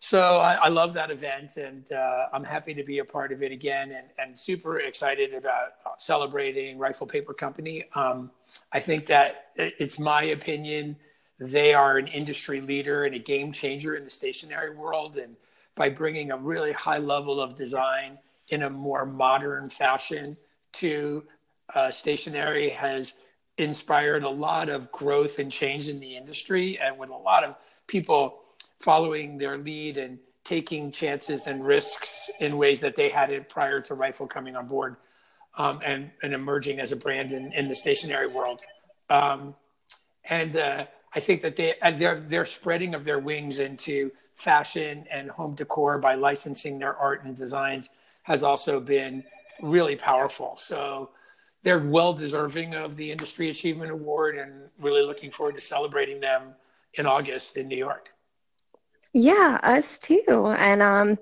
so 0.00 0.38
I, 0.38 0.54
I, 0.54 0.68
love 0.68 0.94
that 0.94 1.10
event 1.10 1.56
and 1.56 1.90
uh, 1.90 2.26
I'm 2.32 2.44
happy 2.44 2.72
to 2.74 2.84
be 2.84 3.00
a 3.00 3.04
part 3.04 3.32
of 3.32 3.42
it 3.42 3.50
again 3.50 3.90
and, 3.90 4.06
and 4.18 4.38
super 4.38 4.78
excited 4.78 5.34
about 5.34 5.72
celebrating 5.98 6.78
Rifle 6.78 7.06
Paper 7.06 7.34
Company. 7.34 7.84
Um, 7.94 8.30
I 8.72 8.80
think 8.80 9.06
that 9.06 9.50
it's 9.56 9.98
my 9.98 10.22
opinion 10.24 10.96
they 11.40 11.72
are 11.72 11.98
an 11.98 12.08
industry 12.08 12.60
leader 12.60 13.04
and 13.04 13.14
a 13.14 13.18
game 13.18 13.52
changer 13.52 13.94
in 13.94 14.04
the 14.04 14.10
stationary 14.10 14.74
world. 14.74 15.16
And 15.16 15.36
by 15.76 15.88
bringing 15.88 16.32
a 16.32 16.36
really 16.36 16.72
high 16.72 16.98
level 16.98 17.40
of 17.40 17.54
design 17.54 18.18
in 18.48 18.62
a 18.62 18.70
more 18.70 19.06
modern 19.06 19.70
fashion 19.70 20.36
to 20.72 21.24
uh, 21.74 21.90
stationery 21.90 22.70
has 22.70 23.14
inspired 23.58 24.24
a 24.24 24.28
lot 24.28 24.68
of 24.68 24.90
growth 24.90 25.38
and 25.38 25.50
change 25.50 25.88
in 25.88 26.00
the 26.00 26.16
industry, 26.16 26.78
and 26.78 26.96
with 26.98 27.10
a 27.10 27.16
lot 27.16 27.44
of 27.44 27.56
people 27.86 28.40
following 28.80 29.38
their 29.38 29.56
lead 29.56 29.96
and 29.96 30.18
taking 30.44 30.90
chances 30.90 31.46
and 31.46 31.64
risks 31.64 32.30
in 32.40 32.56
ways 32.56 32.80
that 32.80 32.96
they 32.96 33.08
hadn't 33.08 33.48
prior 33.48 33.80
to 33.82 33.94
Rifle 33.94 34.26
coming 34.26 34.56
on 34.56 34.66
board 34.66 34.96
um, 35.56 35.80
and, 35.84 36.10
and 36.22 36.32
emerging 36.32 36.80
as 36.80 36.92
a 36.92 36.96
brand 36.96 37.32
in, 37.32 37.52
in 37.52 37.68
the 37.68 37.74
stationary 37.74 38.28
world. 38.28 38.62
Um, 39.10 39.54
and 40.24 40.56
uh, 40.56 40.86
I 41.14 41.20
think 41.20 41.42
that 41.42 41.56
they 41.56 41.74
their 41.96 42.20
their 42.20 42.44
spreading 42.44 42.94
of 42.94 43.04
their 43.04 43.18
wings 43.18 43.58
into 43.58 44.10
fashion 44.36 45.06
and 45.10 45.30
home 45.30 45.54
decor 45.54 45.98
by 45.98 46.14
licensing 46.14 46.78
their 46.78 46.96
art 46.96 47.24
and 47.24 47.34
designs 47.34 47.90
has 48.22 48.42
also 48.42 48.78
been 48.78 49.24
really 49.62 49.96
powerful. 49.96 50.56
So 50.56 51.10
they're 51.62 51.78
well 51.78 52.12
deserving 52.12 52.74
of 52.74 52.96
the 52.96 53.10
Industry 53.10 53.50
Achievement 53.50 53.90
Award, 53.90 54.38
and 54.38 54.68
really 54.80 55.02
looking 55.02 55.30
forward 55.30 55.54
to 55.56 55.60
celebrating 55.60 56.20
them 56.20 56.54
in 56.94 57.06
August 57.06 57.56
in 57.56 57.68
New 57.68 57.76
York. 57.76 58.14
Yeah, 59.12 59.58
us 59.62 59.98
too. 59.98 60.54
And 60.56 60.82
um, 60.82 61.18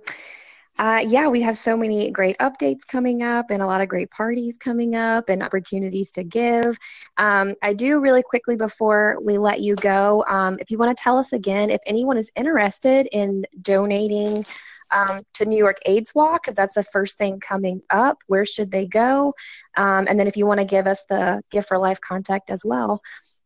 uh, 0.79 1.03
yeah, 1.07 1.29
we 1.29 1.41
have 1.43 1.57
so 1.57 1.77
many 1.77 2.11
great 2.11 2.37
updates 2.39 2.87
coming 2.87 3.23
up 3.23 3.51
and 3.51 3.63
a 3.63 3.67
lot 3.67 3.81
of 3.81 3.89
great 3.89 4.11
parties 4.11 4.57
coming 4.59 4.95
up 4.95 5.29
and 5.29 5.43
opportunities 5.43 6.13
to 6.13 6.25
give. 6.25 6.79
Um, 7.17 7.55
I 7.63 7.73
do 7.73 7.99
really 7.99 8.23
quickly 8.23 8.57
before 8.57 9.19
we 9.23 9.39
let 9.39 9.61
you 9.61 9.75
go, 9.77 10.25
um, 10.29 10.59
if 10.61 10.71
you 10.71 10.79
want 10.79 10.97
to 10.97 11.03
tell 11.03 11.17
us 11.17 11.33
again, 11.33 11.71
if 11.71 11.81
anyone 11.87 12.19
is 12.19 12.31
interested 12.37 13.09
in 13.13 13.47
donating 13.63 14.45
um, 14.91 15.23
to 15.35 15.47
New 15.47 15.57
York 15.57 15.79
AIDS 15.87 16.15
Walk, 16.15 16.43
because 16.43 16.55
that's 16.55 16.75
the 16.75 16.83
first 16.83 17.19
thing 17.19 17.41
coming 17.41 17.81
up, 17.91 18.19
where 18.27 18.45
should 18.45 18.71
they 18.71 18.87
go? 18.87 19.35
Um, 19.77 20.07
and 20.09 20.19
then 20.19 20.27
if 20.27 20.37
you 20.37 20.47
want 20.47 20.61
to 20.61 20.67
give 20.67 20.87
us 20.87 21.05
the 21.09 21.43
Gift 21.51 21.69
for 21.69 21.79
Life 21.79 22.01
contact 22.01 22.51
as 22.51 22.65
well 22.65 23.01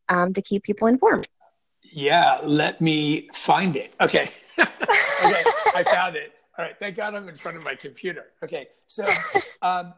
um, 0.09 0.33
to 0.33 0.42
keep 0.42 0.64
people 0.64 0.88
informed. 0.88 1.29
Yeah, 1.92 2.38
let 2.42 2.81
me 2.81 3.29
find 3.35 3.76
it. 3.76 3.94
Okay. 4.00 4.31
okay, 4.59 4.70
I 5.74 5.83
found 5.85 6.16
it. 6.16 6.33
All 6.59 6.64
right. 6.64 6.76
Thank 6.79 6.96
God 6.96 7.14
I'm 7.14 7.29
in 7.29 7.37
front 7.37 7.57
of 7.57 7.64
my 7.64 7.74
computer. 7.74 8.26
Okay. 8.42 8.66
So 8.87 9.05
um, 9.62 9.94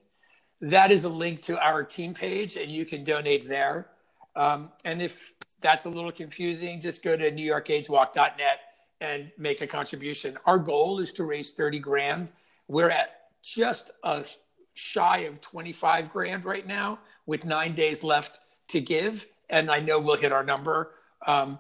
That 0.62 0.92
is 0.92 1.04
a 1.04 1.10
link 1.10 1.42
to 1.44 1.64
our 1.64 1.84
team 1.84 2.14
page, 2.14 2.56
and 2.56 2.72
you 2.72 2.86
can 2.86 3.04
donate 3.04 3.48
there. 3.48 3.90
Um, 4.36 4.72
and 4.84 5.02
if 5.02 5.34
that's 5.62 5.86
a 5.86 5.90
little 5.90 6.12
confusing, 6.12 6.82
just 6.82 7.04
go 7.04 7.16
to 7.16 7.32
newyorkaidswalk.net 7.32 8.60
and 9.02 9.32
make 9.38 9.62
a 9.62 9.68
contribution. 9.68 10.38
Our 10.46 10.58
goal 10.58 11.00
is 11.00 11.14
to 11.14 11.24
raise 11.24 11.52
30 11.52 11.80
grand. 11.80 12.32
We're 12.68 12.90
at 12.90 13.30
just 13.42 13.92
a 14.04 14.26
shy 14.74 15.20
of 15.20 15.42
25 15.42 16.12
grand 16.12 16.46
right 16.46 16.66
now 16.66 17.00
with 17.26 17.46
nine 17.46 17.74
days 17.74 18.04
left 18.04 18.40
to 18.70 18.82
give. 18.82 19.28
And 19.50 19.70
I 19.70 19.80
know 19.80 20.00
we'll 20.00 20.18
hit 20.18 20.32
our 20.32 20.44
number. 20.44 20.92
Um, 21.26 21.60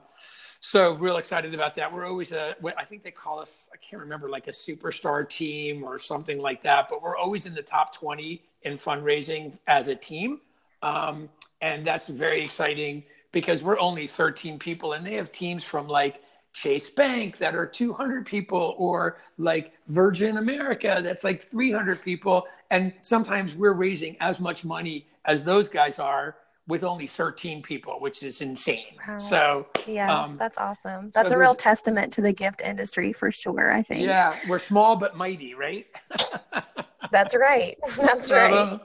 so 0.61 0.93
real 0.95 1.17
excited 1.17 1.53
about 1.53 1.75
that. 1.75 1.93
We're 1.93 2.07
always 2.07 2.31
a, 2.31 2.55
I 2.75 2.85
think 2.85 3.03
they 3.03 3.11
call 3.11 3.39
us, 3.39 3.69
I 3.71 3.77
can't 3.77 4.01
remember, 4.01 4.29
like 4.29 4.47
a 4.47 4.51
superstar 4.51 5.29
team 5.29 5.83
or 5.83 5.99
something 5.99 6.39
like 6.39 6.63
that, 6.63 6.87
but 6.89 7.03
we're 7.03 7.15
always 7.15 7.45
in 7.45 7.53
the 7.53 7.61
top 7.61 7.93
20 7.93 8.41
in 8.63 8.77
fundraising 8.77 9.57
as 9.67 9.89
a 9.89 9.95
team. 9.95 10.41
Um, 10.81 11.29
and 11.61 11.85
that's 11.85 12.07
very 12.07 12.41
exciting 12.41 13.03
because 13.31 13.61
we're 13.61 13.79
only 13.79 14.07
13 14.07 14.57
people 14.57 14.93
and 14.93 15.05
they 15.05 15.13
have 15.13 15.31
teams 15.31 15.63
from 15.63 15.87
like 15.87 16.21
Chase 16.55 16.89
Bank 16.89 17.37
that 17.37 17.53
are 17.53 17.65
200 17.65 18.25
people 18.25 18.75
or 18.77 19.17
like 19.37 19.73
Virgin 19.89 20.37
America 20.37 21.01
that's 21.03 21.25
like 21.25 21.51
300 21.51 22.01
people. 22.01 22.47
And 22.71 22.93
sometimes 23.01 23.55
we're 23.55 23.73
raising 23.73 24.15
as 24.21 24.39
much 24.39 24.63
money 24.63 25.05
as 25.25 25.43
those 25.43 25.67
guys 25.67 25.99
are 25.99 26.37
with 26.67 26.85
only 26.85 27.07
13 27.07 27.61
people, 27.61 27.99
which 27.99 28.23
is 28.23 28.39
insane. 28.41 28.95
Wow. 29.05 29.19
So, 29.19 29.67
yeah, 29.85 30.23
um, 30.23 30.37
that's 30.37 30.57
awesome. 30.57 31.11
That's 31.13 31.29
so 31.29 31.35
a 31.35 31.39
real 31.39 31.55
testament 31.55 32.13
to 32.13 32.21
the 32.21 32.31
gift 32.31 32.61
industry 32.61 33.11
for 33.11 33.33
sure, 33.33 33.73
I 33.73 33.83
think. 33.83 34.07
Yeah, 34.07 34.33
we're 34.47 34.57
small 34.57 34.95
but 34.95 35.17
mighty, 35.17 35.53
right? 35.55 35.85
that's 37.11 37.35
right. 37.35 37.77
That's 37.97 38.31
right. 38.31 38.79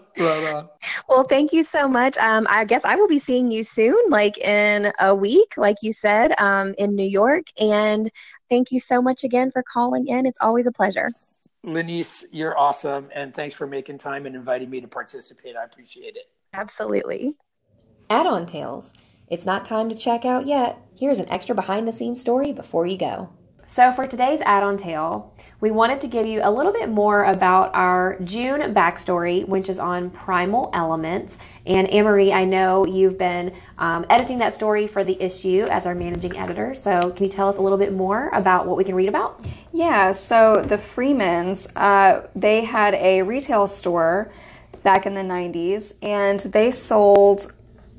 Well, 1.09 1.25
thank 1.25 1.53
you 1.53 1.63
so 1.63 1.87
much. 1.87 2.17
Um, 2.19 2.47
I 2.51 2.65
guess 2.65 2.85
I 2.85 2.97
will 2.97 3.09
be 3.09 3.19
seeing 3.19 3.51
you 3.51 3.63
soon, 3.63 3.97
like 4.09 4.39
in 4.39 4.93
a 4.99 5.15
week, 5.15 5.55
like 5.57 5.77
you 5.83 5.93
said, 5.93 6.33
um, 6.39 6.75
in 6.79 6.95
New 6.95 7.09
York. 7.09 7.45
And 7.61 8.11
thank 8.49 8.73
you 8.73 8.81
so 8.81 9.03
much 9.03 9.23
again 9.25 9.51
for 9.51 9.63
calling 9.63 10.07
in. 10.07 10.27
It's 10.27 10.39
always 10.41 10.67
a 10.67 10.73
pleasure. 10.73 11.09
Lenice, 11.65 12.25
you're 12.33 12.59
awesome. 12.59 13.09
And 13.15 13.35
thanks 13.35 13.55
for 13.55 13.67
making 13.67 13.99
time 13.99 14.25
and 14.25 14.35
inviting 14.35 14.71
me 14.71 14.81
to 14.81 14.89
participate. 14.89 15.57
I 15.57 15.65
appreciate 15.65 16.17
it. 16.17 16.31
Absolutely 16.55 17.37
add 18.11 18.27
on 18.27 18.45
tales. 18.45 18.93
It's 19.29 19.47
not 19.47 19.65
time 19.65 19.89
to 19.89 19.95
check 19.95 20.25
out 20.25 20.47
yet. 20.47 20.79
Here's 20.99 21.21
an 21.21 21.31
extra 21.31 21.55
behind 21.55 21.87
the 21.87 21.93
scenes 21.93 22.21
story 22.21 22.53
before 22.53 22.85
you 22.85 22.99
go. 22.99 23.31
So, 23.73 23.93
for 23.93 24.05
today's 24.05 24.41
add 24.41 24.65
on 24.65 24.77
tale, 24.77 25.33
we 25.61 25.71
wanted 25.71 26.01
to 26.01 26.09
give 26.09 26.27
you 26.27 26.41
a 26.43 26.51
little 26.51 26.73
bit 26.73 26.89
more 26.89 27.23
about 27.23 27.73
our 27.73 28.19
June 28.25 28.75
backstory, 28.75 29.47
which 29.47 29.69
is 29.69 29.79
on 29.79 30.11
primal 30.11 30.71
elements. 30.73 31.39
And 31.65 31.87
Anne-Marie, 31.87 32.33
I 32.33 32.45
know 32.47 32.85
you've 32.85 33.17
been 33.17 33.55
um, 33.79 34.07
editing 34.11 34.39
that 34.39 34.55
story 34.55 34.89
for 34.89 35.05
the 35.05 35.23
issue 35.23 35.69
as 35.71 35.87
our 35.87 35.95
managing 35.95 36.37
editor. 36.37 36.75
So, 36.75 37.13
can 37.13 37.27
you 37.27 37.31
tell 37.31 37.49
us 37.49 37.59
a 37.59 37.63
little 37.63 37.79
bit 37.79 37.93
more 37.93 38.31
about 38.31 38.67
what 38.67 38.77
we 38.77 38.83
can 38.83 38.97
read 38.97 39.09
about? 39.09 39.45
Yeah, 39.73 40.11
so 40.15 40.65
the 40.67 40.77
Freemans, 40.77 41.69
uh, 41.77 42.27
they 42.35 42.65
had 42.65 42.95
a 42.95 43.23
retail 43.23 43.69
store 43.69 44.33
back 44.83 45.07
in 45.07 45.15
the 45.15 45.21
90s, 45.21 45.93
and 46.03 46.41
they 46.41 46.73
sold 46.73 47.53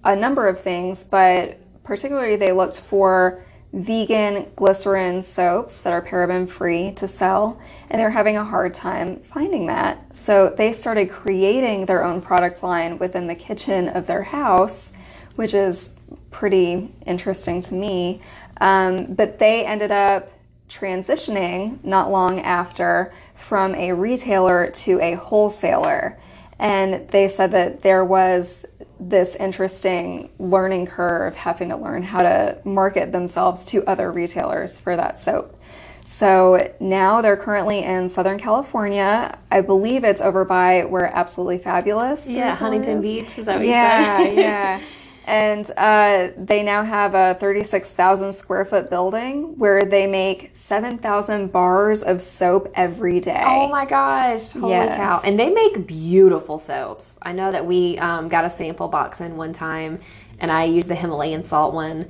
a 0.04 0.18
number 0.18 0.50
of 0.50 0.60
things, 0.60 1.06
but 1.06 1.60
particularly 1.86 2.36
they 2.36 2.52
looked 2.52 2.78
for 2.78 3.46
vegan 3.74 4.52
glycerin 4.56 5.24
soaps 5.24 5.82
that 5.82 5.94
are 5.94 6.02
paraben 6.02 6.50
free 6.50 6.92
to 6.94 7.08
sell, 7.08 7.60
and 7.90 8.00
they're 8.00 8.10
having 8.10 8.38
a 8.38 8.44
hard 8.44 8.74
time 8.74 9.22
finding 9.34 9.68
that. 9.68 10.14
So 10.16 10.54
they 10.58 10.74
started 10.74 11.10
creating 11.10 11.86
their 11.86 12.04
own 12.04 12.22
product 12.22 12.64
line 12.64 12.98
within 12.98 13.28
the 13.28 13.36
kitchen 13.36 13.88
of 13.88 14.08
their 14.08 14.24
house, 14.24 14.92
which 15.36 15.54
is 15.54 15.92
pretty 16.32 16.94
interesting 17.06 17.62
to 17.62 17.74
me. 17.74 18.22
Um, 18.60 19.14
but 19.14 19.40
they 19.40 19.66
ended 19.66 19.92
up 19.92 20.32
transitioning 20.70 21.84
not 21.84 22.12
long 22.12 22.40
after 22.42 23.14
from 23.36 23.76
a 23.76 23.92
retailer 23.92 24.70
to 24.72 25.00
a 25.02 25.16
wholesaler. 25.16 26.18
And 26.60 27.10
they 27.10 27.28
said 27.28 27.52
that 27.52 27.82
there 27.82 28.06
was 28.06 28.66
this 29.02 29.36
interesting 29.36 30.30
learning 30.38 30.86
curve 30.86 31.34
having 31.36 31.70
to 31.70 31.76
learn 31.76 32.04
how 32.04 32.22
to 32.22 32.58
market 32.64 33.12
themselves 33.12 33.66
to 33.66 33.84
other 33.86 34.12
retailers 34.12 34.80
for 34.80 34.96
that 34.96 35.20
soap. 35.20 35.60
So 36.06 36.74
now 36.80 37.22
they're 37.22 37.38
currently 37.38 37.84
in 37.84 38.10
Southern 38.10 38.40
California. 38.40 39.38
I 39.50 39.62
believe 39.62 40.04
it's 40.04 40.22
over 40.22 40.46
by 40.46 40.86
where 40.86 41.08
Absolutely 41.08 41.58
Fabulous. 41.58 42.28
Yeah, 42.28 42.56
Huntington 42.56 43.02
Beach. 43.02 43.38
Is 43.38 43.46
that 43.48 43.58
what 43.58 43.66
yeah, 43.66 44.20
you 44.20 44.26
said? 44.26 44.38
yeah. 44.38 44.82
And 45.26 45.70
uh, 45.78 46.30
they 46.36 46.64
now 46.64 46.84
have 46.84 47.14
a 47.14 47.38
36,000 47.40 48.34
square 48.34 48.66
foot 48.66 48.90
building 48.90 49.58
where 49.58 49.84
they 49.84 50.08
make 50.08 50.52
7,000 50.54 51.52
bars 51.52 52.02
of 52.02 52.22
soap 52.22 52.72
every 52.76 53.20
day. 53.20 53.44
Oh 53.46 53.68
my 53.68 53.86
gosh. 53.86 54.52
Holy 54.52 54.72
yes. 54.72 54.98
cow. 54.98 55.22
And 55.24 55.40
they 55.40 55.50
make 55.50 55.86
beautiful 55.86 56.58
soaps. 56.58 57.18
I 57.22 57.34
know 57.34 57.52
that 57.52 57.66
we 57.66 57.98
um, 58.00 58.30
got 58.30 58.46
a 58.46 58.50
sample 58.50 58.88
box 58.88 59.22
in 59.22 59.38
one 59.38 59.54
time 59.54 60.00
and 60.40 60.52
I 60.52 60.66
used 60.66 60.90
the 60.90 60.96
Himalayan 60.96 61.44
salt 61.44 61.74
one. 61.74 62.08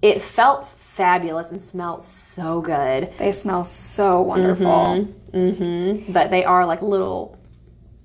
It 0.00 0.22
felt 0.22 0.68
fabulous 0.78 1.50
and 1.50 1.60
smelled 1.60 2.02
so 2.02 2.60
good. 2.60 3.12
They 3.18 3.32
smell 3.32 3.64
so 3.64 4.22
wonderful. 4.22 4.64
Mm-hmm. 4.64 5.36
Mm-hmm. 5.36 6.12
But 6.12 6.30
they 6.30 6.44
are 6.44 6.64
like 6.64 6.82
little 6.82 7.38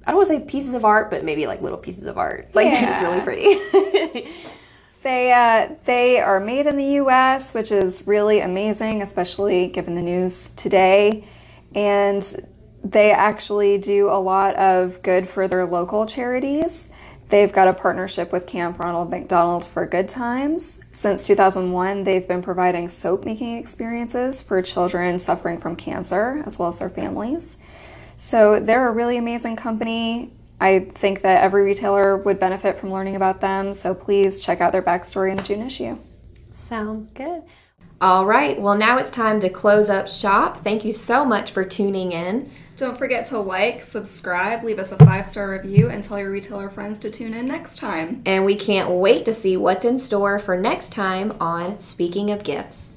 I 0.10 0.12
don't 0.12 0.18
want 0.18 0.30
to 0.30 0.40
say 0.40 0.44
pieces 0.44 0.74
of 0.74 0.86
art, 0.86 1.12
but 1.12 1.24
maybe 1.24 1.46
like 1.46 1.62
little 1.62 1.78
pieces 1.78 2.08
of 2.08 2.18
art. 2.18 2.50
Like 2.56 2.66
yeah. 2.66 2.96
it's 2.96 3.04
really 3.04 3.22
pretty. 3.22 4.32
they 5.04 5.32
uh, 5.32 5.76
they 5.86 6.20
are 6.20 6.40
made 6.40 6.66
in 6.66 6.78
the 6.78 6.94
U.S., 6.96 7.54
which 7.54 7.72
is 7.72 8.08
really 8.08 8.40
amazing, 8.40 9.04
especially 9.04 9.68
given 9.68 9.94
the 9.94 10.02
news 10.02 10.50
today. 10.56 11.28
And 11.76 12.50
they 12.84 13.12
actually 13.12 13.78
do 13.78 14.10
a 14.10 14.18
lot 14.18 14.56
of 14.56 15.04
good 15.04 15.30
for 15.30 15.48
their 15.48 15.68
local 15.68 16.08
charities. 16.08 16.90
They've 17.30 17.54
got 17.54 17.68
a 17.68 17.74
partnership 17.74 18.32
with 18.32 18.48
Camp 18.48 18.80
Ronald 18.80 19.12
McDonald 19.12 19.64
for 19.64 19.86
Good 19.86 20.10
Times. 20.10 20.82
Since 20.92 21.28
2001, 21.28 22.04
they've 22.04 22.28
been 22.28 22.42
providing 22.42 22.90
soap 22.90 23.26
making 23.26 23.58
experiences 23.58 24.42
for 24.42 24.60
children 24.64 25.20
suffering 25.20 25.60
from 25.60 25.76
cancer 25.76 26.42
as 26.48 26.58
well 26.58 26.70
as 26.70 26.80
their 26.80 26.90
families. 26.90 27.58
So 28.20 28.60
they're 28.60 28.90
a 28.90 28.92
really 28.92 29.16
amazing 29.16 29.56
company. 29.56 30.30
I 30.60 30.80
think 30.94 31.22
that 31.22 31.42
every 31.42 31.64
retailer 31.64 32.18
would 32.18 32.38
benefit 32.38 32.78
from 32.78 32.92
learning 32.92 33.16
about 33.16 33.40
them. 33.40 33.74
So 33.74 33.96
please 33.96 34.42
check 34.42 34.60
out 34.60 34.74
their 34.74 34.82
backstory 34.82 35.32
in 35.32 35.38
the 35.38 35.44
June 35.44 35.62
issue. 35.62 35.98
Sounds 36.52 37.08
good. 37.10 37.44
All 38.02 38.26
right. 38.26 38.60
Well, 38.60 38.76
now 38.76 38.98
it's 38.98 39.10
time 39.10 39.40
to 39.40 39.50
close 39.50 39.90
up 39.90 40.10
shop. 40.10 40.64
Thank 40.64 40.84
you 40.84 40.92
so 40.92 41.24
much 41.24 41.52
for 41.52 41.64
tuning 41.64 42.12
in. 42.12 42.52
Don't 42.76 42.98
forget 42.98 43.26
to 43.28 43.40
like, 43.40 43.82
subscribe, 43.84 44.64
leave 44.64 44.80
us 44.80 44.92
a 44.92 44.98
five 44.98 45.26
star 45.26 45.52
review, 45.52 45.90
and 45.90 46.04
tell 46.04 46.20
your 46.20 46.32
retailer 46.32 46.70
friends 46.70 47.00
to 47.00 47.10
tune 47.10 47.34
in 47.34 47.48
next 47.48 47.78
time. 47.78 48.22
And 48.26 48.44
we 48.44 48.56
can't 48.56 48.90
wait 48.90 49.24
to 49.26 49.34
see 49.34 49.56
what's 49.56 49.86
in 49.86 49.98
store 49.98 50.40
for 50.40 50.58
next 50.58 50.92
time 50.92 51.38
on 51.40 51.80
Speaking 51.80 52.32
of 52.32 52.44
Gifts. 52.44 52.89